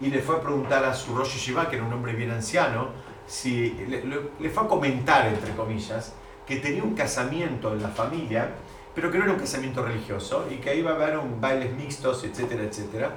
[0.00, 2.88] y le fue a preguntar a su Rosh Yeshiva, que era un hombre bien anciano,
[3.26, 4.04] si le,
[4.40, 6.14] le, fue a comentar, entre comillas,
[6.46, 8.50] que tenía un casamiento en la familia,
[8.94, 12.24] pero que no era un casamiento religioso, y que iba a haber un bailes mixtos,
[12.24, 13.12] etcétera, etcétera.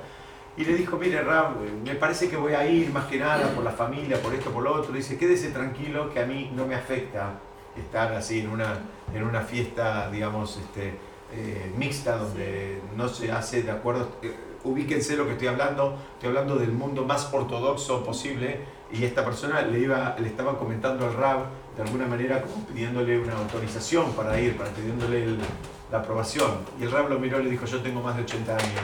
[0.57, 3.63] Y le dijo, mire Rab, me parece que voy a ir más que nada por
[3.63, 4.93] la familia, por esto, por lo otro.
[4.93, 7.39] Dice, quédese tranquilo que a mí no me afecta
[7.77, 8.79] estar así en una,
[9.13, 10.93] en una fiesta, digamos, este,
[11.33, 14.35] eh, mixta, donde no se hace de acuerdo, eh,
[14.65, 18.59] ubíquense lo que estoy hablando, estoy hablando del mundo más ortodoxo posible,
[18.91, 21.45] y esta persona le, iba, le estaba comentando al Rab,
[21.77, 25.37] de alguna manera como pidiéndole una autorización para ir, para pidiéndole
[25.89, 26.51] la aprobación.
[26.77, 28.83] Y el Rab lo miró y le dijo, yo tengo más de 80 años,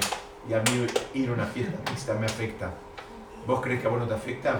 [0.50, 2.74] y a mí ir a una fiesta mixta me afecta.
[3.45, 4.60] ¿Vos crees que a vos no te afecta?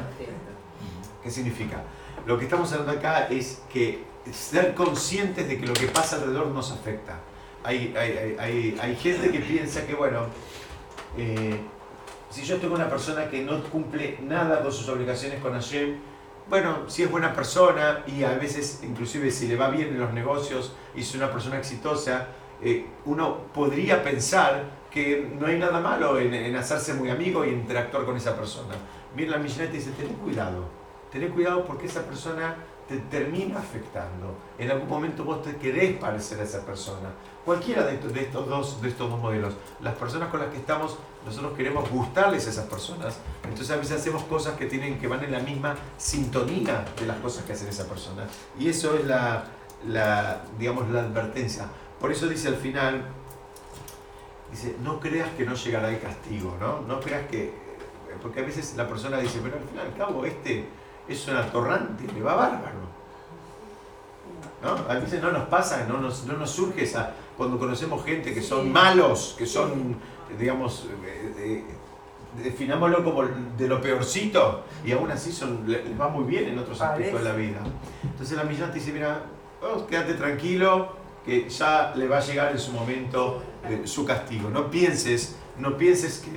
[1.24, 1.82] ¿Qué significa?
[2.26, 6.48] Lo que estamos hablando acá es que ser conscientes de que lo que pasa alrededor
[6.48, 7.20] nos afecta.
[7.64, 10.26] Hay, hay, hay, hay gente que piensa que, bueno,
[11.18, 11.60] eh,
[12.30, 15.98] si yo tengo una persona que no cumple nada con sus obligaciones con Hashem,
[16.50, 20.14] bueno, si es buena persona y a veces inclusive si le va bien en los
[20.14, 22.28] negocios y es una persona exitosa,
[22.62, 27.50] eh, uno podría pensar que no hay nada malo en, en, hacerse muy amigo y
[27.50, 28.76] interactuar con esa persona.
[29.16, 30.66] Mira, la Mishnah dice, ten cuidado,
[31.12, 32.56] ten cuidado porque esa persona
[32.88, 34.36] te termina afectando.
[34.58, 37.10] En algún momento vos te querés parecer a esa persona.
[37.44, 39.54] Cualquiera de estos, de estos, dos, de estos dos modelos.
[39.82, 43.18] Las personas con las que estamos, nosotros queremos gustarles a esas personas.
[43.44, 47.18] Entonces a veces hacemos cosas que, tienen, que van en la misma sintonía de las
[47.18, 48.26] cosas que hacen esa persona.
[48.58, 49.44] Y eso es la,
[49.88, 51.68] la, digamos, la advertencia.
[52.00, 53.06] Por eso dice al final,
[54.52, 56.82] dice, no creas que no llegará el castigo, ¿no?
[56.82, 57.54] No creas que...
[58.22, 60.66] Porque a veces la persona dice, pero al fin y al cabo este
[61.08, 62.88] es un atorrante, le va bárbaro.
[64.64, 64.92] ¿No?
[64.92, 68.42] A veces no nos pasa, no nos, no nos surge esa, cuando conocemos gente que
[68.42, 69.96] son malos, que son,
[70.40, 70.88] digamos,
[71.38, 71.64] eh,
[72.44, 76.82] definámoslo como de lo peorcito, y aún así son, les va muy bien en otros
[76.82, 77.60] aspectos de la vida.
[78.04, 79.22] Entonces la millán te dice, mira,
[79.62, 80.96] oh, quédate tranquilo,
[81.26, 84.50] que ya le va a llegar en su momento eh, su castigo.
[84.50, 86.32] No pienses, no pienses que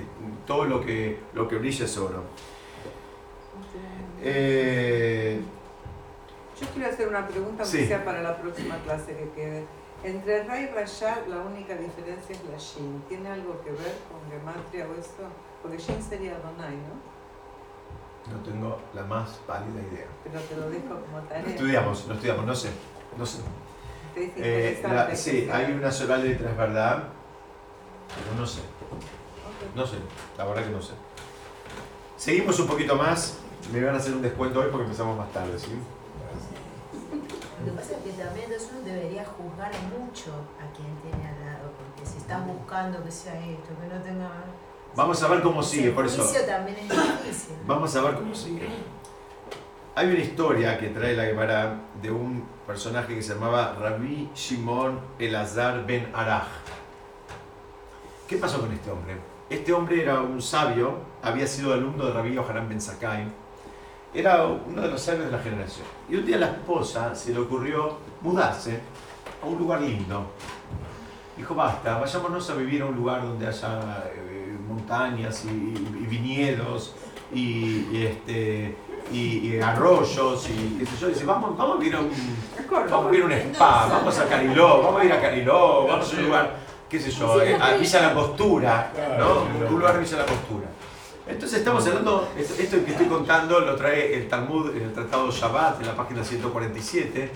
[0.47, 2.25] todo lo que, lo que brilla es oro.
[4.23, 5.41] Eh,
[6.61, 9.65] Yo quiero hacer una pregunta que sea para la próxima clase que quede.
[10.03, 13.03] Entre Ray y Rashad la única diferencia es la Shin.
[13.09, 15.25] ¿Tiene algo que ver con Gematria o esto?
[15.63, 17.11] Porque Shin sería Donai, ¿no?
[18.33, 20.07] No tengo la más pálida idea.
[20.25, 21.43] Pero te lo dejo como tarea.
[21.43, 22.71] Lo estudiamos, lo estudiamos, no sé.
[23.19, 23.39] No sé.
[24.17, 27.05] Eh, la, sí, hay una sola letra, es verdad,
[28.17, 28.61] pero no sé.
[29.75, 29.97] No sé,
[30.37, 30.93] la verdad que no sé.
[32.17, 33.39] Seguimos un poquito más.
[33.73, 35.79] Me van a hacer un descuento hoy porque empezamos más tarde, ¿sí?
[37.61, 41.73] Lo que pasa es que también uno debería juzgar mucho a quien tiene al lado,
[41.77, 44.31] porque si estás buscando que sea esto, que no tenga...
[44.97, 46.25] Vamos a ver cómo sigue, por eso.
[46.47, 47.57] también es difícil.
[47.67, 48.67] Vamos a ver cómo sigue.
[49.95, 54.99] Hay una historia que trae la Gemara de un personaje que se llamaba Rabbi Shimon
[55.19, 56.47] Elazar ben Araj.
[58.31, 59.17] ¿Qué pasó con este hombre?
[59.51, 63.25] Este hombre era un sabio, había sido alumno de Rabbi Yohanan ben Sakai,
[64.15, 65.85] era uno de los sabios de la generación.
[66.09, 68.79] Y un día a la esposa se le ocurrió mudarse
[69.43, 70.27] a un lugar lindo.
[71.37, 76.95] Dijo, basta, vayámonos a vivir a un lugar donde haya eh, montañas y, viñedos
[77.35, 78.77] y, este,
[79.13, 81.09] y, arroyos y sé yo.
[81.09, 82.11] Dice, vamos, vamos a vivir a un,
[82.89, 86.15] vamos a, ir a un spa, vamos a Cariló, vamos a ir a Cariló, vamos
[86.15, 89.45] a un lugar, qué sé yo, eh, a Villa La Postura, ¿no?
[89.69, 90.67] Un lugar Villa La Postura.
[91.27, 95.81] Entonces estamos hablando, esto que estoy contando lo trae el Talmud en el Tratado Shabbat,
[95.81, 97.31] en la página 147.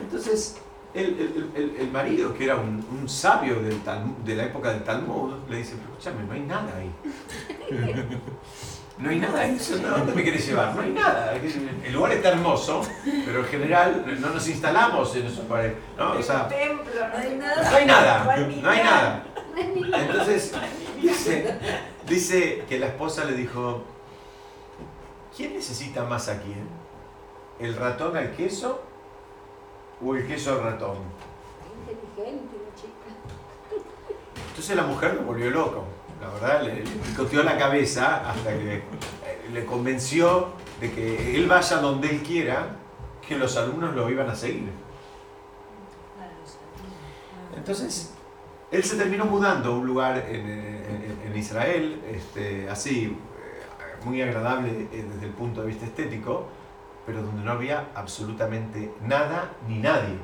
[0.00, 0.58] Entonces,
[0.94, 3.80] el, marido, que era un, sabio del
[4.24, 6.90] de la época del Talmud, le dice, pero escúchame, no hay nada ahí.
[9.00, 9.58] No hay nada ahí.
[9.58, 10.74] ¿Dónde me quieres llevar?
[10.74, 11.34] No hay nada.
[11.34, 12.82] El lugar está hermoso,
[13.24, 15.76] pero en general no nos instalamos en esos paredes.
[15.96, 16.12] ¿no?
[16.12, 17.70] O sea, no hay nada.
[17.70, 18.36] No hay nada.
[18.62, 19.24] No hay nada.
[19.56, 20.52] Entonces,
[21.02, 21.58] dice,
[22.06, 23.84] dice que la esposa le dijo,
[25.34, 26.68] ¿quién necesita más a quién?
[27.58, 28.82] ¿El ratón al queso
[30.04, 30.98] o el queso al ratón?
[31.88, 33.84] Inteligente la chica.
[34.48, 35.84] Entonces la mujer lo volvió loco,
[36.20, 38.82] la verdad, le, le la cabeza hasta que
[39.52, 40.48] le convenció
[40.80, 42.76] de que él vaya donde él quiera,
[43.26, 44.70] que los alumnos lo iban a seguir.
[47.56, 48.14] Entonces,
[48.70, 55.06] él se terminó mudando a un lugar en, Israel, este, así, eh, muy agradable eh,
[55.10, 56.48] desde el punto de vista estético,
[57.06, 60.16] pero donde no había absolutamente nada ni nadie.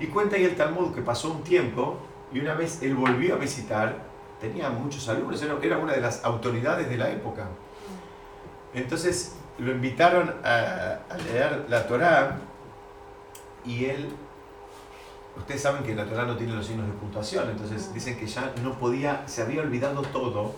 [0.00, 1.98] Y cuenta ahí el Talmud que pasó un tiempo
[2.32, 3.98] y una vez él volvió a visitar,
[4.40, 7.48] tenía muchos alumnos, era una de las autoridades de la época.
[8.74, 10.98] Entonces lo invitaron a,
[11.32, 12.38] leer la Torá
[13.64, 14.08] y él,
[15.36, 18.52] ustedes saben que la Torá no tiene los signos de puntuación, entonces dicen que ya
[18.62, 20.54] no podía, se había olvidado todo,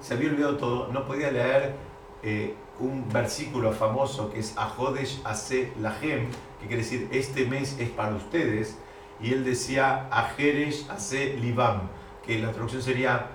[0.00, 1.74] se había olvidado todo, no podía leer
[2.22, 6.28] eh, un versículo famoso que es Ahodesh Ase Lahem,
[6.60, 8.78] que quiere decir este mes es para ustedes,
[9.20, 11.88] y él decía Ajeresh Ase Libam,
[12.26, 13.30] que la traducción sería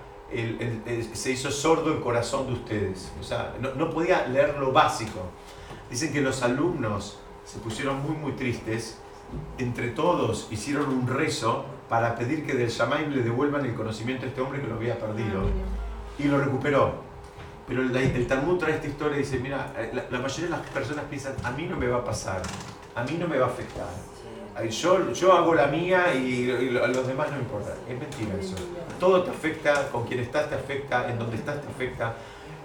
[1.14, 3.12] se hizo sordo el corazón de ustedes.
[3.20, 5.22] O sea, no, no, podía leer lo básico.
[5.90, 9.00] Dicen que los alumnos se pusieron muy, muy tristes.
[9.58, 14.30] Entre todos hicieron un rezo para pedir que del Shamaim le devuelvan el conocimiento a
[14.30, 15.42] este hombre que lo había perdido.
[15.42, 17.10] Ah, y lo recuperó.
[17.68, 21.06] Pero el, Talmud trae esta historia y dice, mira, eh, la, mayoría de las personas
[21.06, 22.42] piensan, a mí no me va a pasar,
[22.96, 23.88] a mí no me va a afectar.
[24.68, 27.74] Yo, yo hago la mía y, a los demás no importa.
[27.88, 28.56] Es mentira eso.
[29.00, 32.16] Todo te afecta, con quien estás te afecta, en donde estás te afecta.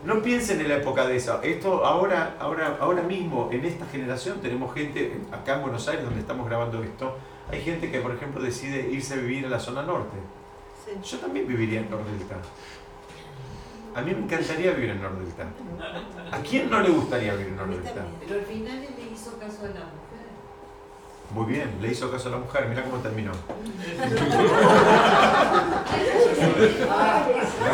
[0.05, 1.41] No piensen en la época de eso.
[1.43, 6.21] Esto ahora, ahora, ahora mismo, en esta generación, tenemos gente, acá en Buenos Aires, donde
[6.21, 7.17] estamos grabando esto,
[7.51, 10.17] hay gente que, por ejemplo, decide irse a vivir a la zona norte.
[11.03, 12.37] Yo también viviría en Nordelta.
[13.95, 15.47] A mí me encantaría vivir en Nordelta.
[16.31, 18.07] ¿A quién no le gustaría vivir en Nordelta?
[18.21, 20.04] Pero al final él le hizo caso a la mujer.
[21.31, 22.67] Muy bien, le hizo caso a la mujer.
[22.69, 23.33] Mira cómo terminó.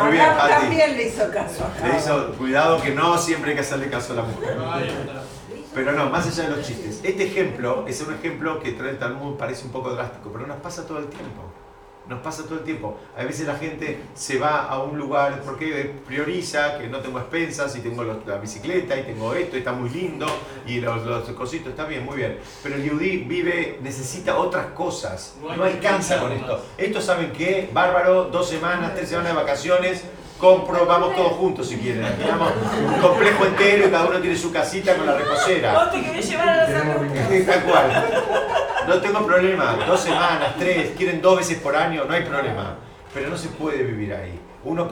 [0.01, 0.49] Muy bien, Pati.
[0.49, 1.69] También le hizo caso.
[1.83, 4.57] Le hizo, cuidado que no siempre hay que hacerle caso a la mujer.
[5.73, 6.99] Pero no, más allá de los chistes.
[7.03, 10.57] Este ejemplo es un ejemplo que trae el Talmud, parece un poco drástico, pero nos
[10.57, 11.43] pasa todo el tiempo.
[12.07, 12.97] Nos pasa todo el tiempo.
[13.17, 17.75] A veces la gente se va a un lugar porque prioriza que no tengo expensas
[17.75, 20.25] y tengo la bicicleta y tengo esto, y está muy lindo
[20.65, 22.39] y los, los cositos, está bien, muy bien.
[22.63, 25.35] Pero el yudí vive, necesita otras cosas.
[25.41, 26.65] No alcanza con esto.
[26.77, 27.69] Esto, ¿saben qué?
[27.71, 30.03] Bárbaro, dos semanas, tres semanas de vacaciones
[30.41, 32.03] compro, vamos todos juntos si quieren.
[32.03, 32.51] Alquilamos
[32.83, 35.73] un complejo entero y cada uno tiene su casita con la reposera.
[35.73, 38.70] ¿Vos te querés llevar a la Tal cual.
[38.87, 42.77] No tengo problema, dos semanas, tres, quieren dos veces por año, no hay problema.
[43.13, 44.39] Pero no se puede vivir ahí.
[44.63, 44.89] Uno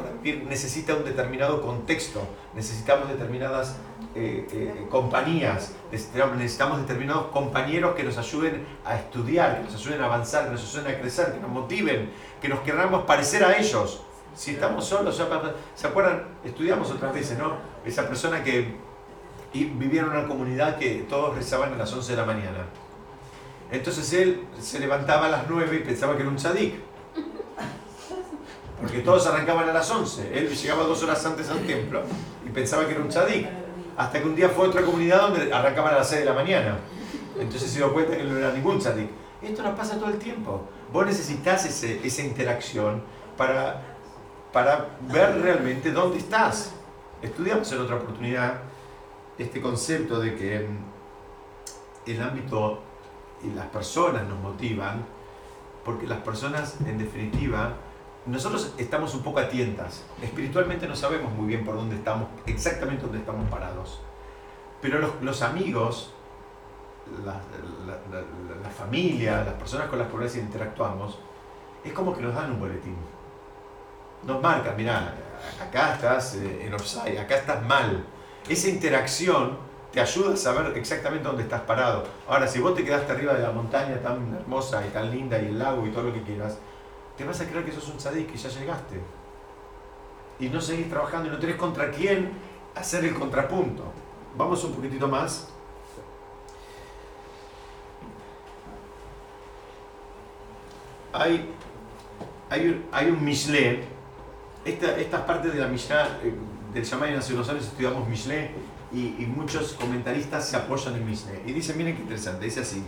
[0.47, 3.77] necesita un determinado contexto, necesitamos determinadas
[4.15, 10.05] eh, eh, compañías, necesitamos determinados compañeros que nos ayuden a estudiar, que nos ayuden a
[10.05, 12.09] avanzar, que nos ayuden a crecer, que nos motiven,
[12.41, 14.01] que nos queramos parecer a ellos.
[14.35, 15.15] Si estamos solos,
[15.75, 16.23] ¿se acuerdan?
[16.43, 17.57] Estudiamos otras veces, ¿no?
[17.85, 18.73] Esa persona que
[19.53, 22.65] vivía en una comunidad que todos rezaban a las 11 de la mañana.
[23.72, 26.76] Entonces él se levantaba a las 9 y pensaba que era un tzadik.
[28.82, 30.38] Porque todos arrancaban a las 11.
[30.38, 32.01] Él llegaba dos horas antes al templo
[32.45, 33.47] y pensaba que era un tzadik.
[33.97, 36.34] Hasta que un día fue a otra comunidad donde arrancaban a las 6 de la
[36.34, 36.80] mañana.
[37.38, 39.09] Entonces se dio cuenta que no era ningún tzadik.
[39.41, 40.61] Esto nos pasa todo el tiempo.
[40.91, 43.03] Vos necesitas esa interacción
[43.38, 43.82] para,
[44.51, 46.74] para ver realmente dónde estás.
[47.22, 48.61] Estudiamos en otra oportunidad
[49.38, 50.67] este concepto de que
[52.05, 52.82] el ámbito
[53.43, 55.05] y las personas nos motivan,
[55.85, 57.73] porque las personas, en definitiva,
[58.25, 60.03] nosotros estamos un poco a tientas.
[60.21, 64.01] Espiritualmente no sabemos muy bien por dónde estamos, exactamente dónde estamos parados.
[64.81, 66.13] Pero los, amigos,
[67.25, 67.41] la,
[68.69, 71.19] familia, las personas con las cuales interactuamos,
[71.83, 72.95] es como que nos dan un boletín.
[74.25, 75.15] Nos marcan, mira,
[75.61, 78.05] acá estás eh, en offside, acá estás mal.
[78.47, 82.03] Esa interacción te ayuda a saber exactamente dónde estás parado.
[82.27, 85.47] Ahora, si vos te quedaste arriba de la montaña tan hermosa y tan linda y
[85.47, 86.57] el lago y todo lo que quieras,
[87.17, 89.01] te vas a creer que sos un tzadik, que ya llegaste.
[90.39, 92.31] Y no seguís trabajando y no tenés contra quién
[92.75, 93.83] hacer el contrapunto.
[94.37, 95.49] Vamos un poquitito más.
[101.11, 101.51] Hay,
[102.49, 103.83] hay, hay un Mishle.
[104.63, 106.33] Esta, estas partes de la Mishnah, eh,
[106.73, 108.51] del Shammai hace unos años estudiamos Mishle
[108.91, 111.43] y, muchos comentaristas se apoyan en Mishneh.
[111.45, 112.83] Y dice, miren qué interesante, dice así,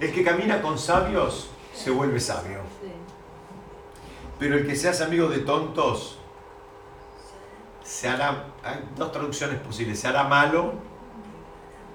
[0.00, 2.60] el que camina con sabios se vuelve sabio.
[4.38, 6.18] Pero el que se hace amigo de tontos
[7.84, 10.74] se hará, hay dos traducciones posibles, se hará malo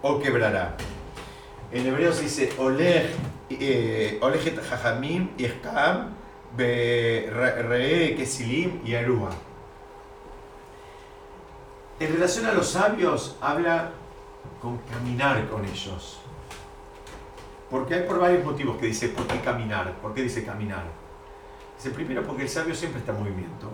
[0.02, 0.78] o quebrará.
[1.72, 3.10] En hebreo se dice Oleg,
[3.50, 4.20] eh,
[4.70, 5.48] Jajamim y
[6.58, 9.32] Re, Kesilim y Arúa.
[12.00, 13.92] En relación a los sabios, habla
[14.62, 16.20] con caminar con ellos.
[17.70, 19.94] Porque hay por varios motivos que dice, ¿por qué caminar?
[20.02, 20.84] ¿Por qué dice caminar?
[21.78, 23.70] Dice, primero porque el sabio siempre está en movimiento.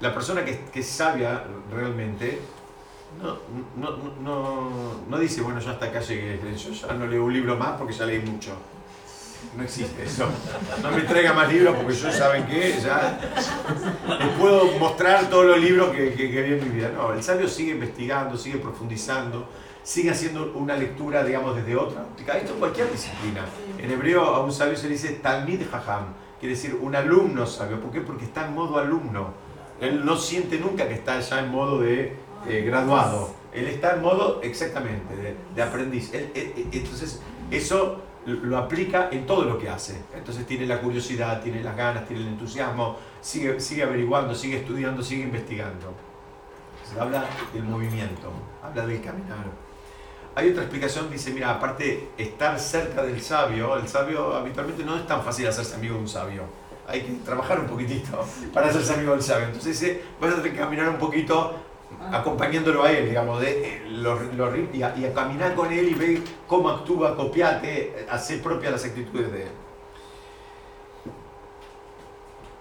[0.00, 2.40] La persona que, es sabia realmente
[3.22, 3.38] no,
[3.76, 4.70] no, no,
[5.08, 7.94] no, dice, bueno, ya hasta acá llegué, yo ya no leo un libro más porque
[7.94, 8.52] ya leí mucho.
[9.56, 10.26] No existe eso.
[10.82, 12.76] No me traiga más libros porque yo, ¿saben qué?
[12.82, 13.18] Ya
[14.18, 16.90] les puedo mostrar todos los libros que, que, vi en mi vida.
[16.94, 19.48] No, el sabio sigue investigando, sigue profundizando,
[19.82, 22.36] sigue haciendo una lectura, digamos, desde otra óptica.
[22.36, 23.44] Esto en cualquier disciplina.
[23.78, 26.06] En hebreo a un sabio se le dice Talmid Jajam,
[26.40, 27.80] quiere decir un alumno sabio.
[27.80, 28.00] ¿Por qué?
[28.00, 29.34] Porque está en modo alumno.
[29.80, 32.16] Él no siente nunca que está ya en modo de
[32.48, 33.30] eh, graduado.
[33.52, 36.10] Él está en modo exactamente de, aprendiz.
[36.12, 37.20] entonces,
[37.50, 40.02] eso lo aplica en todo lo que hace.
[40.14, 45.02] Entonces tiene la curiosidad, tiene las ganas, tiene el entusiasmo, sigue, sigue averiguando, sigue estudiando,
[45.02, 45.94] sigue investigando.
[46.90, 49.46] Se habla del movimiento, habla del caminar.
[50.36, 55.06] Hay otra explicación, dice, mira, aparte estar cerca del sabio, el sabio habitualmente no es
[55.06, 56.42] tan fácil hacerse amigo de un sabio.
[56.86, 59.46] Hay que trabajar un poquitito para hacerse amigo del sabio.
[59.46, 61.54] Entonces dice, vas a tener que caminar un poquito
[62.12, 67.16] acompañándolo a él, digamos, de, eh, y, a, caminar con él y ver cómo actúa,
[67.16, 69.48] copiate, hacer propias las actitudes de él.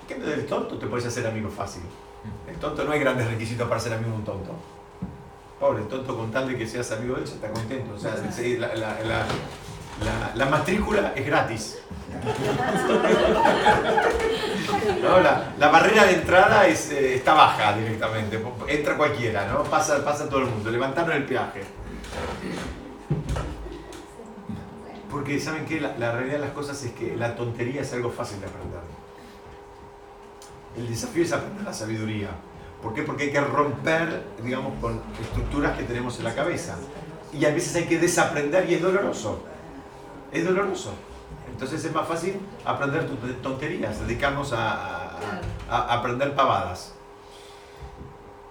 [0.07, 0.77] ¿Qué me del tonto?
[0.77, 1.83] Te puedes hacer amigo fácil.
[2.47, 4.51] El tonto no hay grandes requisitos para ser amigo de un tonto.
[5.59, 7.95] Pobre, el tonto con tal de que seas amigo de él, está contento.
[7.95, 8.15] O sea,
[8.59, 11.82] la, la matrícula es gratis.
[15.01, 19.63] No, la, barrera de entrada es, eh, está baja directamente, entra cualquiera, ¿no?
[19.63, 21.63] Pasa, pasa todo el mundo, levantaron el peaje.
[25.09, 28.39] Porque saben que la, realidad de las cosas es que la tontería es algo fácil
[28.39, 28.79] de aprender.
[30.75, 32.29] El desafío es aprender la sabiduría.
[32.81, 33.03] ¿Por qué?
[33.03, 36.77] Porque hay que romper, digamos, con estructuras que tenemos en la cabeza.
[37.31, 39.43] Y a veces hay que desaprender y es doloroso.
[40.31, 40.93] Es doloroso.
[41.53, 43.07] Entonces es más fácil aprender
[43.43, 45.19] tonterías, dedicarnos a,
[45.69, 46.95] aprender pavadas.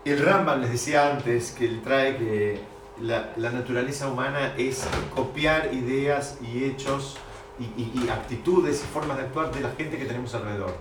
[0.04, 2.60] El Rambam les decía antes que él trae que
[3.00, 7.16] la, naturaleza humana es copiar ideas y hechos
[7.58, 10.74] y, actitudes y formas de actuar de la gente que tenemos alrededor.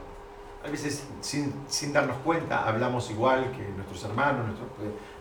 [0.64, 4.70] A veces sin, darnos cuenta hablamos igual que nuestros hermanos, nuestros,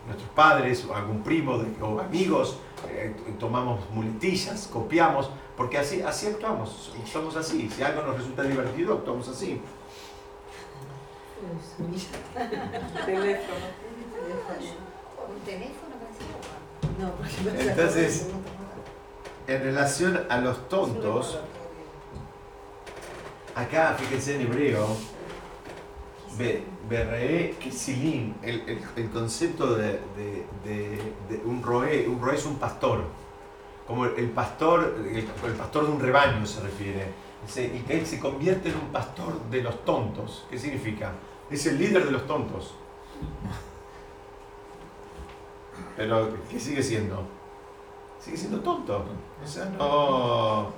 [0.05, 5.31] nuestros padres, o algún primo o amigos, eh, tomamos muletillas, copiamos,
[5.61, 7.69] porque así, así actuamos, somos así.
[7.69, 9.61] Si algo nos resulta divertido, actuamos así.
[17.59, 18.25] Entonces,
[19.45, 21.37] en relación a los tontos,
[23.53, 24.87] acá fíjense en hebreo,
[26.89, 29.99] Berre Kisilim, el, el, el concepto de,
[31.45, 33.20] un roé, un roé es un pastor
[33.91, 37.11] como el pastor, el, pastor de un rebaño se refiere,
[37.57, 40.45] y que él se convierte en un pastor de los tontos.
[40.49, 41.11] ¿Qué significa?
[41.49, 42.73] Es el líder de los tontos.
[45.97, 47.21] Pero, ¿qué sigue siendo?
[48.17, 49.03] Sigue siendo tonto.
[49.43, 50.71] O sea, no...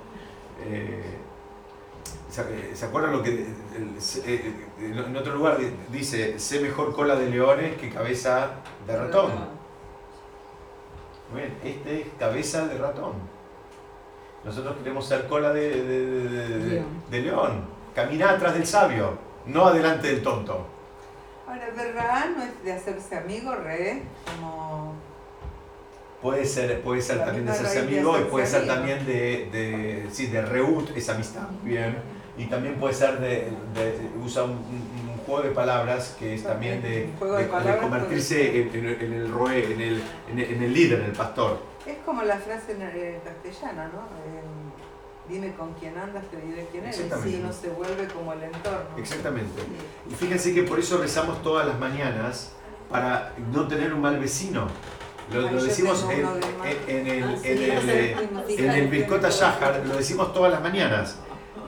[0.64, 1.18] Eh,
[2.28, 3.46] ¿Se acuerdan lo que
[4.26, 5.58] eh, en otro lugar
[5.92, 8.54] dice, sé mejor cola de leones que cabeza
[8.88, 9.30] de ratón?
[11.38, 13.12] Este es cabeza de ratón.
[14.44, 17.64] Nosotros queremos ser cola de, león.
[17.94, 19.16] Caminar atrás del sabio,
[19.46, 20.66] no adelante del tonto.
[21.46, 22.26] Ahora, ¿verdad?
[22.36, 24.94] No es de hacerse amigo, re, como...
[26.20, 30.26] Puede ser, puede ser también de hacerse amigo y puede ser también de, de, sí,
[30.26, 31.98] de reut, esa amistad, bien.
[32.36, 33.52] Y también puede ser de,
[34.24, 37.10] usa un juego de palabras que es también de,
[37.80, 41.58] convertirse en, el en, el, en, el, líder, en el pastor.
[41.86, 44.24] Es como la frase en, castellano, ¿no?
[45.28, 46.96] dime con quién andas, te diré quién eres.
[47.22, 48.96] Si no se vuelve como el entorno.
[48.98, 49.62] Exactamente.
[50.10, 52.52] Y fíjense que por eso rezamos todas las mañanas
[52.90, 54.68] para no tener un mal vecino.
[55.32, 56.20] Lo, decimos en,
[56.86, 61.18] en, el, ah, en el, en el Birkota Shahar, lo decimos todas las mañanas.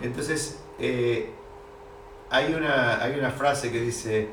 [0.03, 1.33] Entonces, eh,
[2.31, 4.29] hay una, hay una frase que dice,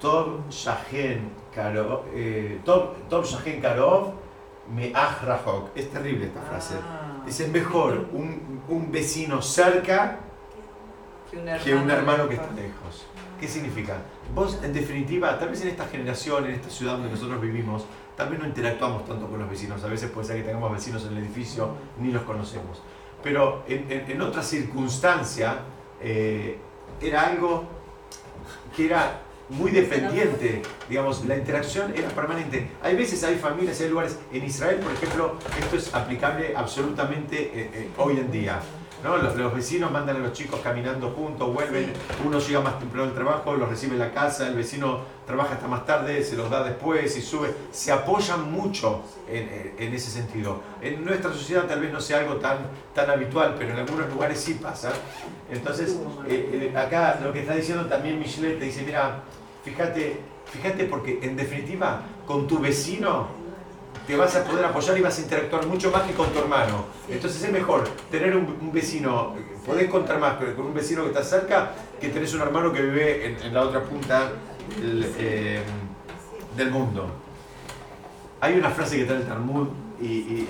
[0.00, 2.60] Tov Shahen Karov, eh,
[3.62, 4.12] Karov
[4.74, 5.70] me Rajok.
[5.76, 6.74] Es terrible esta frase.
[6.82, 7.22] Ah.
[7.24, 10.20] Dice, mejor un, un vecino cerca
[11.30, 13.06] que un hermano, que está lejos.
[13.40, 13.96] ¿Qué significa?
[14.34, 17.84] Vos, en definitiva, tal vez en esta generación, en esta ciudad donde nosotros vivimos,
[18.16, 19.82] también no interactuamos tanto con los vecinos.
[19.84, 21.70] A veces puede ser que tengamos vecinos en el edificio,
[22.00, 22.82] ni los conocemos.
[23.22, 25.58] Pero en, en, otra circunstancia,
[26.00, 26.58] eh,
[27.00, 27.64] era algo
[28.74, 32.68] que era muy dependiente, digamos, la interacción era permanente.
[32.82, 37.70] Hay veces, hay familias, hay lugares, en Israel, por ejemplo, esto es aplicable absolutamente eh,
[37.72, 38.60] eh, hoy en día.
[39.06, 39.16] ¿No?
[39.16, 41.92] Los, vecinos mandan a los chicos caminando juntos, vuelven,
[42.24, 45.68] uno llega más temprano al trabajo, los recibe en la casa, el vecino trabaja hasta
[45.68, 47.54] más tarde, se los da después y sube.
[47.70, 50.60] Se apoyan mucho en, ese sentido.
[50.82, 52.58] En nuestra sociedad tal vez no sea algo tan,
[52.94, 54.92] tan habitual, pero en algunos lugares sí pasa.
[55.50, 55.96] Entonces,
[56.28, 59.22] eh, acá lo que está diciendo también Michelet te dice, mira,
[59.66, 63.26] Fíjate, fíjate porque en definitiva con tu vecino
[64.06, 66.86] te vas a poder apoyar y vas a interactuar mucho más que con tu hermano.
[67.08, 69.34] Entonces es mejor tener un, vecino,
[69.64, 73.36] poder contar más con un vecino que está cerca que tenés un hermano que vive
[73.42, 74.30] en, la otra punta
[74.80, 75.60] eh,
[76.56, 77.06] del, mundo.
[78.40, 79.68] Hay una frase que trae el Talmud,
[80.00, 80.46] y,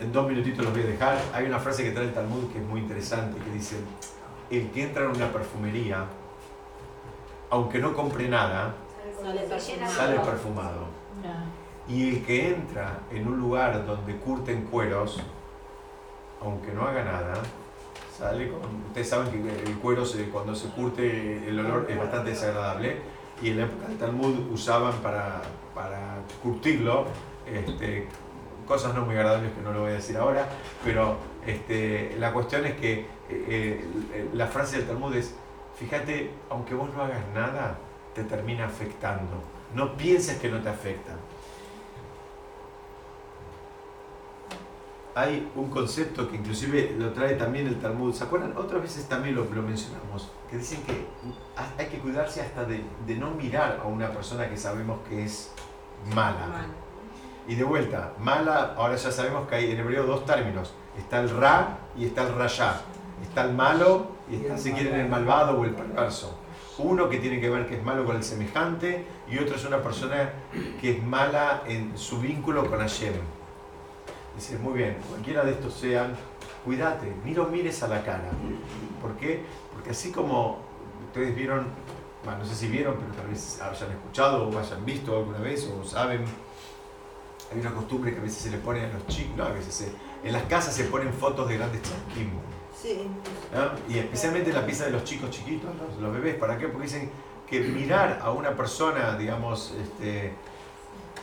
[0.00, 2.58] en, dos minutitos los voy a dejar, hay una frase que trae el Talmud que
[2.58, 3.76] es muy interesante, que dice,
[4.50, 6.04] el que entra en una perfumería,
[7.50, 8.74] aunque no compre nada,
[9.88, 10.88] sale perfumado.
[11.88, 15.20] Y el que entra en un lugar donde curten cueros,
[16.40, 17.34] aunque no haga nada,
[18.16, 18.60] sale con...
[18.88, 22.98] Ustedes saben que el cuero cuando se curte el olor es bastante desagradable
[23.42, 25.42] y en la época del Talmud usaban para,
[25.74, 27.06] para curtirlo
[27.46, 28.06] este,
[28.66, 30.46] cosas no muy agradables que no lo voy a decir ahora,
[30.84, 31.16] pero
[31.46, 35.34] este, la cuestión es que eh, eh, la frase del Talmud es
[35.80, 37.78] Fíjate, aunque vos no hagas nada,
[38.14, 39.42] te termina afectando.
[39.74, 41.12] No pienses que no te afecta.
[45.14, 48.14] Hay un concepto que inclusive lo trae también el Talmud.
[48.14, 48.56] ¿Se acuerdan?
[48.56, 50.30] Otras veces también lo, mencionamos.
[50.48, 51.06] Que dicen que
[51.78, 52.82] hay que cuidarse hasta de,
[53.16, 55.52] no mirar a una persona que sabemos que es
[56.14, 56.46] mala.
[57.48, 60.72] Y de vuelta, mala, ahora ya sabemos que hay en hebreo dos términos.
[60.96, 62.80] Está el ra y está el rayá.
[63.22, 66.38] Está el malo y está, si quieren, el malvado o el perverso.
[66.78, 69.82] Uno que tiene que ver que es malo con el semejante y otro es una
[69.82, 70.30] persona
[70.80, 73.39] que es mala en su vínculo con Hashem.
[74.36, 76.14] Dice, muy bien, cualquiera de estos sean,
[76.64, 78.30] cuídate, ni lo mires a la cara.
[79.02, 79.42] ¿Por qué?
[79.72, 80.58] Porque así como
[81.06, 81.66] ustedes vieron,
[82.24, 85.66] bueno, no sé si vieron, pero tal vez hayan escuchado o hayan visto alguna vez
[85.68, 86.24] o saben,
[87.52, 89.92] hay una costumbre que a veces se le ponen a los chicos, no, a veces
[90.22, 92.30] en las casas se ponen fotos de grandes chanquim
[93.88, 95.70] y especialmente la pieza de los chicos chiquitos,
[96.00, 96.36] los, bebés.
[96.36, 96.68] ¿Para qué?
[96.68, 97.10] Porque dicen
[97.48, 100.32] que mirar a una persona, digamos, este,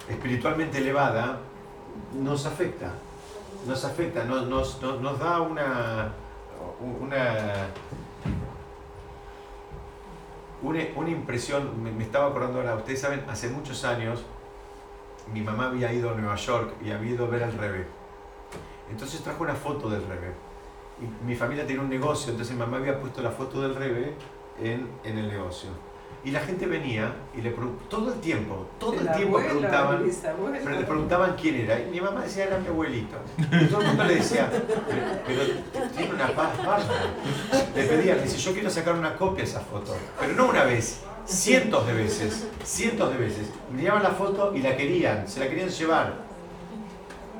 [0.10, 1.40] espiritualmente elevada,
[2.14, 2.92] nos afecta.
[3.68, 6.14] Nos afecta, nos, nos, da una,
[6.80, 7.68] una,
[10.62, 11.84] una, impresión.
[11.84, 14.24] Me, estaba acordando ahora, ustedes saben, hace muchos años
[15.34, 17.88] mi mamá había ido a Nueva York y había ido a ver al revés.
[18.90, 20.34] Entonces trajo una foto del revés
[21.26, 24.14] mi familia tiene un negocio, entonces mi mamá había puesto la foto del Rebe
[24.60, 25.70] en, en el negocio.
[26.28, 27.52] Y la gente venía y le
[27.90, 30.04] todo el tiempo, todo el, tiempo preguntaban,
[30.62, 31.80] pero le preguntaban quién era.
[31.80, 33.16] Y mi mamá decía, era mi abuelito.
[33.38, 34.52] Y todo el mundo le decía,
[35.26, 36.52] pero, tiene una paz
[37.74, 39.96] Le pedían, dice, yo quiero sacar una copia de esa foto.
[40.20, 43.50] Pero no una vez, cientos de veces, cientos de veces.
[43.74, 46.27] Miraban la foto y la querían, se la querían llevar.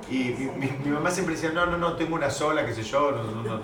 [0.10, 3.24] Y mi, mamá siempre decía, no, no, no, tengo una sola, qué sé yo, no,
[3.24, 3.62] no, no,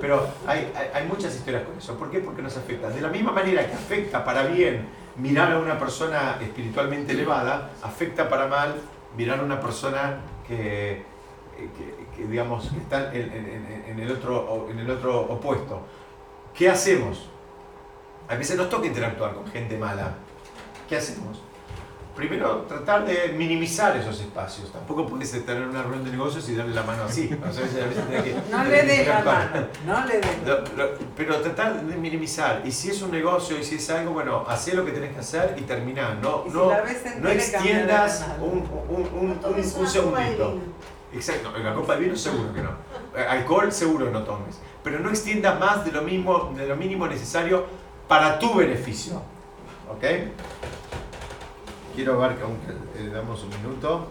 [0.00, 1.96] pero hay, hay, muchas historias con eso.
[1.96, 2.18] ¿Por qué?
[2.18, 2.90] Porque nos afecta.
[2.90, 8.28] De la misma manera que afecta para bien mirar a una persona espiritualmente elevada, afecta
[8.28, 8.74] para mal
[9.16, 11.02] mirar a una persona que,
[12.16, 15.80] que, digamos, que está en, el otro, en el otro opuesto.
[16.54, 17.28] ¿Qué hacemos?
[18.28, 20.14] A veces nos toca interactuar con gente mala.
[20.88, 21.42] ¿Qué hacemos?
[22.20, 24.70] Primero tratar de minimizar esos espacios.
[24.70, 27.30] Tampoco puedes tener una reunión de negocios y darle la mano así.
[28.50, 30.20] no le dé la mano, no le
[31.16, 32.60] Pero tratar de minimizar.
[32.66, 35.20] Y si es un negocio y si es algo, bueno, haz lo que tenés que
[35.20, 36.18] hacer y terminar.
[36.20, 36.70] No, no,
[37.20, 40.58] no extiendas un, un, un, un, segundito.
[41.14, 42.70] Exacto, en la copa de vino seguro que no.
[43.30, 44.60] Alcohol seguro no tomes.
[44.84, 47.64] Pero no extiendas más de lo, mismo, de lo mínimo necesario
[48.06, 49.22] para tu beneficio.
[49.90, 50.04] ¿Ok?
[51.94, 54.08] Quiero ver que aunque le damos un minuto.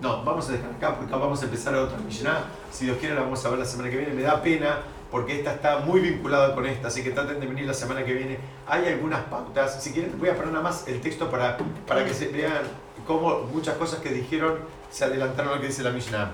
[0.00, 2.44] No, vamos a dejar acá porque vamos a empezar otra Mishnah.
[2.72, 4.12] Si Dios quiere la vamos a ver la semana que viene.
[4.12, 4.80] Me da pena
[5.12, 8.14] porque esta está muy vinculada con esta, así que traten de venir la semana que
[8.14, 8.38] viene.
[8.66, 9.82] Hay algunas pautas.
[9.82, 11.56] Si quieren, voy a poner nada más el texto para,
[11.86, 12.62] para que se vean
[13.06, 14.58] cómo muchas cosas que dijeron
[14.90, 16.32] se adelantaron a lo que dice la Mishnah.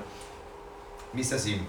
[1.12, 1.60] Dice así.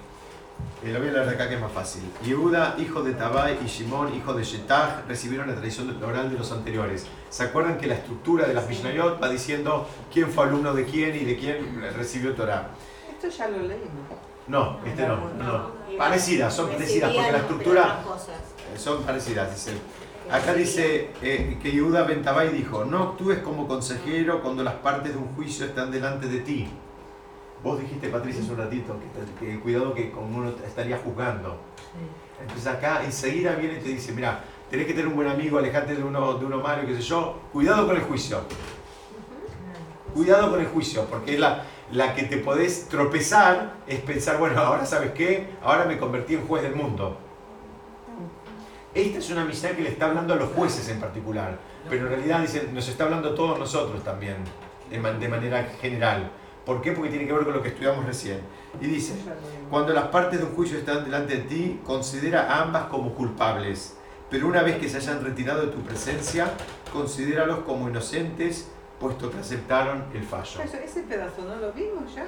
[0.84, 2.04] Eh, lo voy a leer de acá que es más fácil.
[2.24, 6.52] Yehuda, hijo de Tabai, y Shimon, hijo de Shetach, recibieron la tradición oral de los
[6.52, 7.06] anteriores.
[7.30, 11.16] ¿Se acuerdan que la estructura de las Mishnayot va diciendo quién fue alumno de quién
[11.16, 12.70] y de quién recibió Torah?
[13.12, 14.08] Esto ya lo leímos.
[14.48, 15.30] No, este no.
[15.38, 15.72] no.
[15.98, 18.00] Parecidas, son parecidas, porque la estructura
[18.78, 19.74] son parecidas, dice.
[20.32, 25.18] Acá dice eh, que Yehuda Bentabay dijo, no actúes como consejero cuando las partes de
[25.18, 26.70] un juicio están delante de ti.
[27.64, 28.96] Vos dijiste, Patricia, hace un ratito,
[29.40, 31.58] que, que cuidado que como uno estaría juzgando.
[32.42, 35.96] Entonces acá enseguida viene y te dice, mira, tenés que tener un buen amigo, alejate
[35.96, 38.42] de uno, de uno malo, qué sé yo, cuidado con el juicio.
[40.14, 44.60] Cuidado con el juicio, porque es la, la que te podés tropezar, es pensar, bueno,
[44.60, 47.18] ahora sabes qué, ahora me convertí en juez del mundo.
[48.94, 51.58] Esta es una misión que le está hablando a los jueces en particular,
[51.90, 54.38] pero en realidad dice, nos está hablando a todos nosotros también,
[54.90, 56.32] de, manera general.
[56.66, 56.92] ¿Por qué?
[56.92, 58.40] Porque tiene que ver con lo que estudiamos recién.
[58.80, 59.14] Y dice,
[59.70, 63.98] cuando las partes de un juicio están delante de ti, considera a ambas como culpables,
[64.30, 66.54] pero una vez que se hayan retirado de tu presencia,
[66.94, 68.70] considéralos como inocentes
[69.00, 70.62] puesto que aceptaron el fallo.
[70.62, 72.26] ese pedazo no lo vimos ya.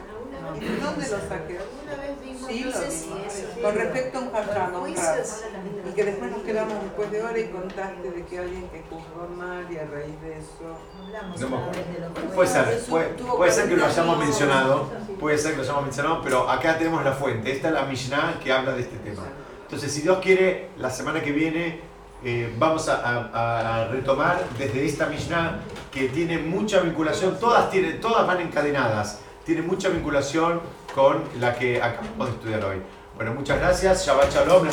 [0.56, 1.60] ¿Y de dónde lo saqué?
[1.84, 6.32] Una vez vimos, sí, no sé si Con respecto a un un Y que después
[6.32, 9.86] nos quedamos después de hora y contaste de que alguien que juzgó mal y a
[9.86, 10.78] raíz de eso.
[11.40, 15.84] No puede ser, puede, puede ser que lo hayamos mencionado, puede ser que lo hayamos
[15.84, 17.52] mencionado, pero acá tenemos la fuente.
[17.52, 19.24] Esta es la Mishnah que habla de este tema.
[19.64, 21.91] Entonces, si Dios quiere, la semana que viene
[22.24, 25.60] eh, vamos a, retomar desde esta Mishnah
[25.92, 30.62] que tiene mucha vinculación, todas, tienen, todas van encadenadas, tiene mucha vinculación
[30.94, 32.82] con la que acabamos de estudiar hoy.
[33.16, 34.68] Bueno, muchas gracias, Shabbat Shalom,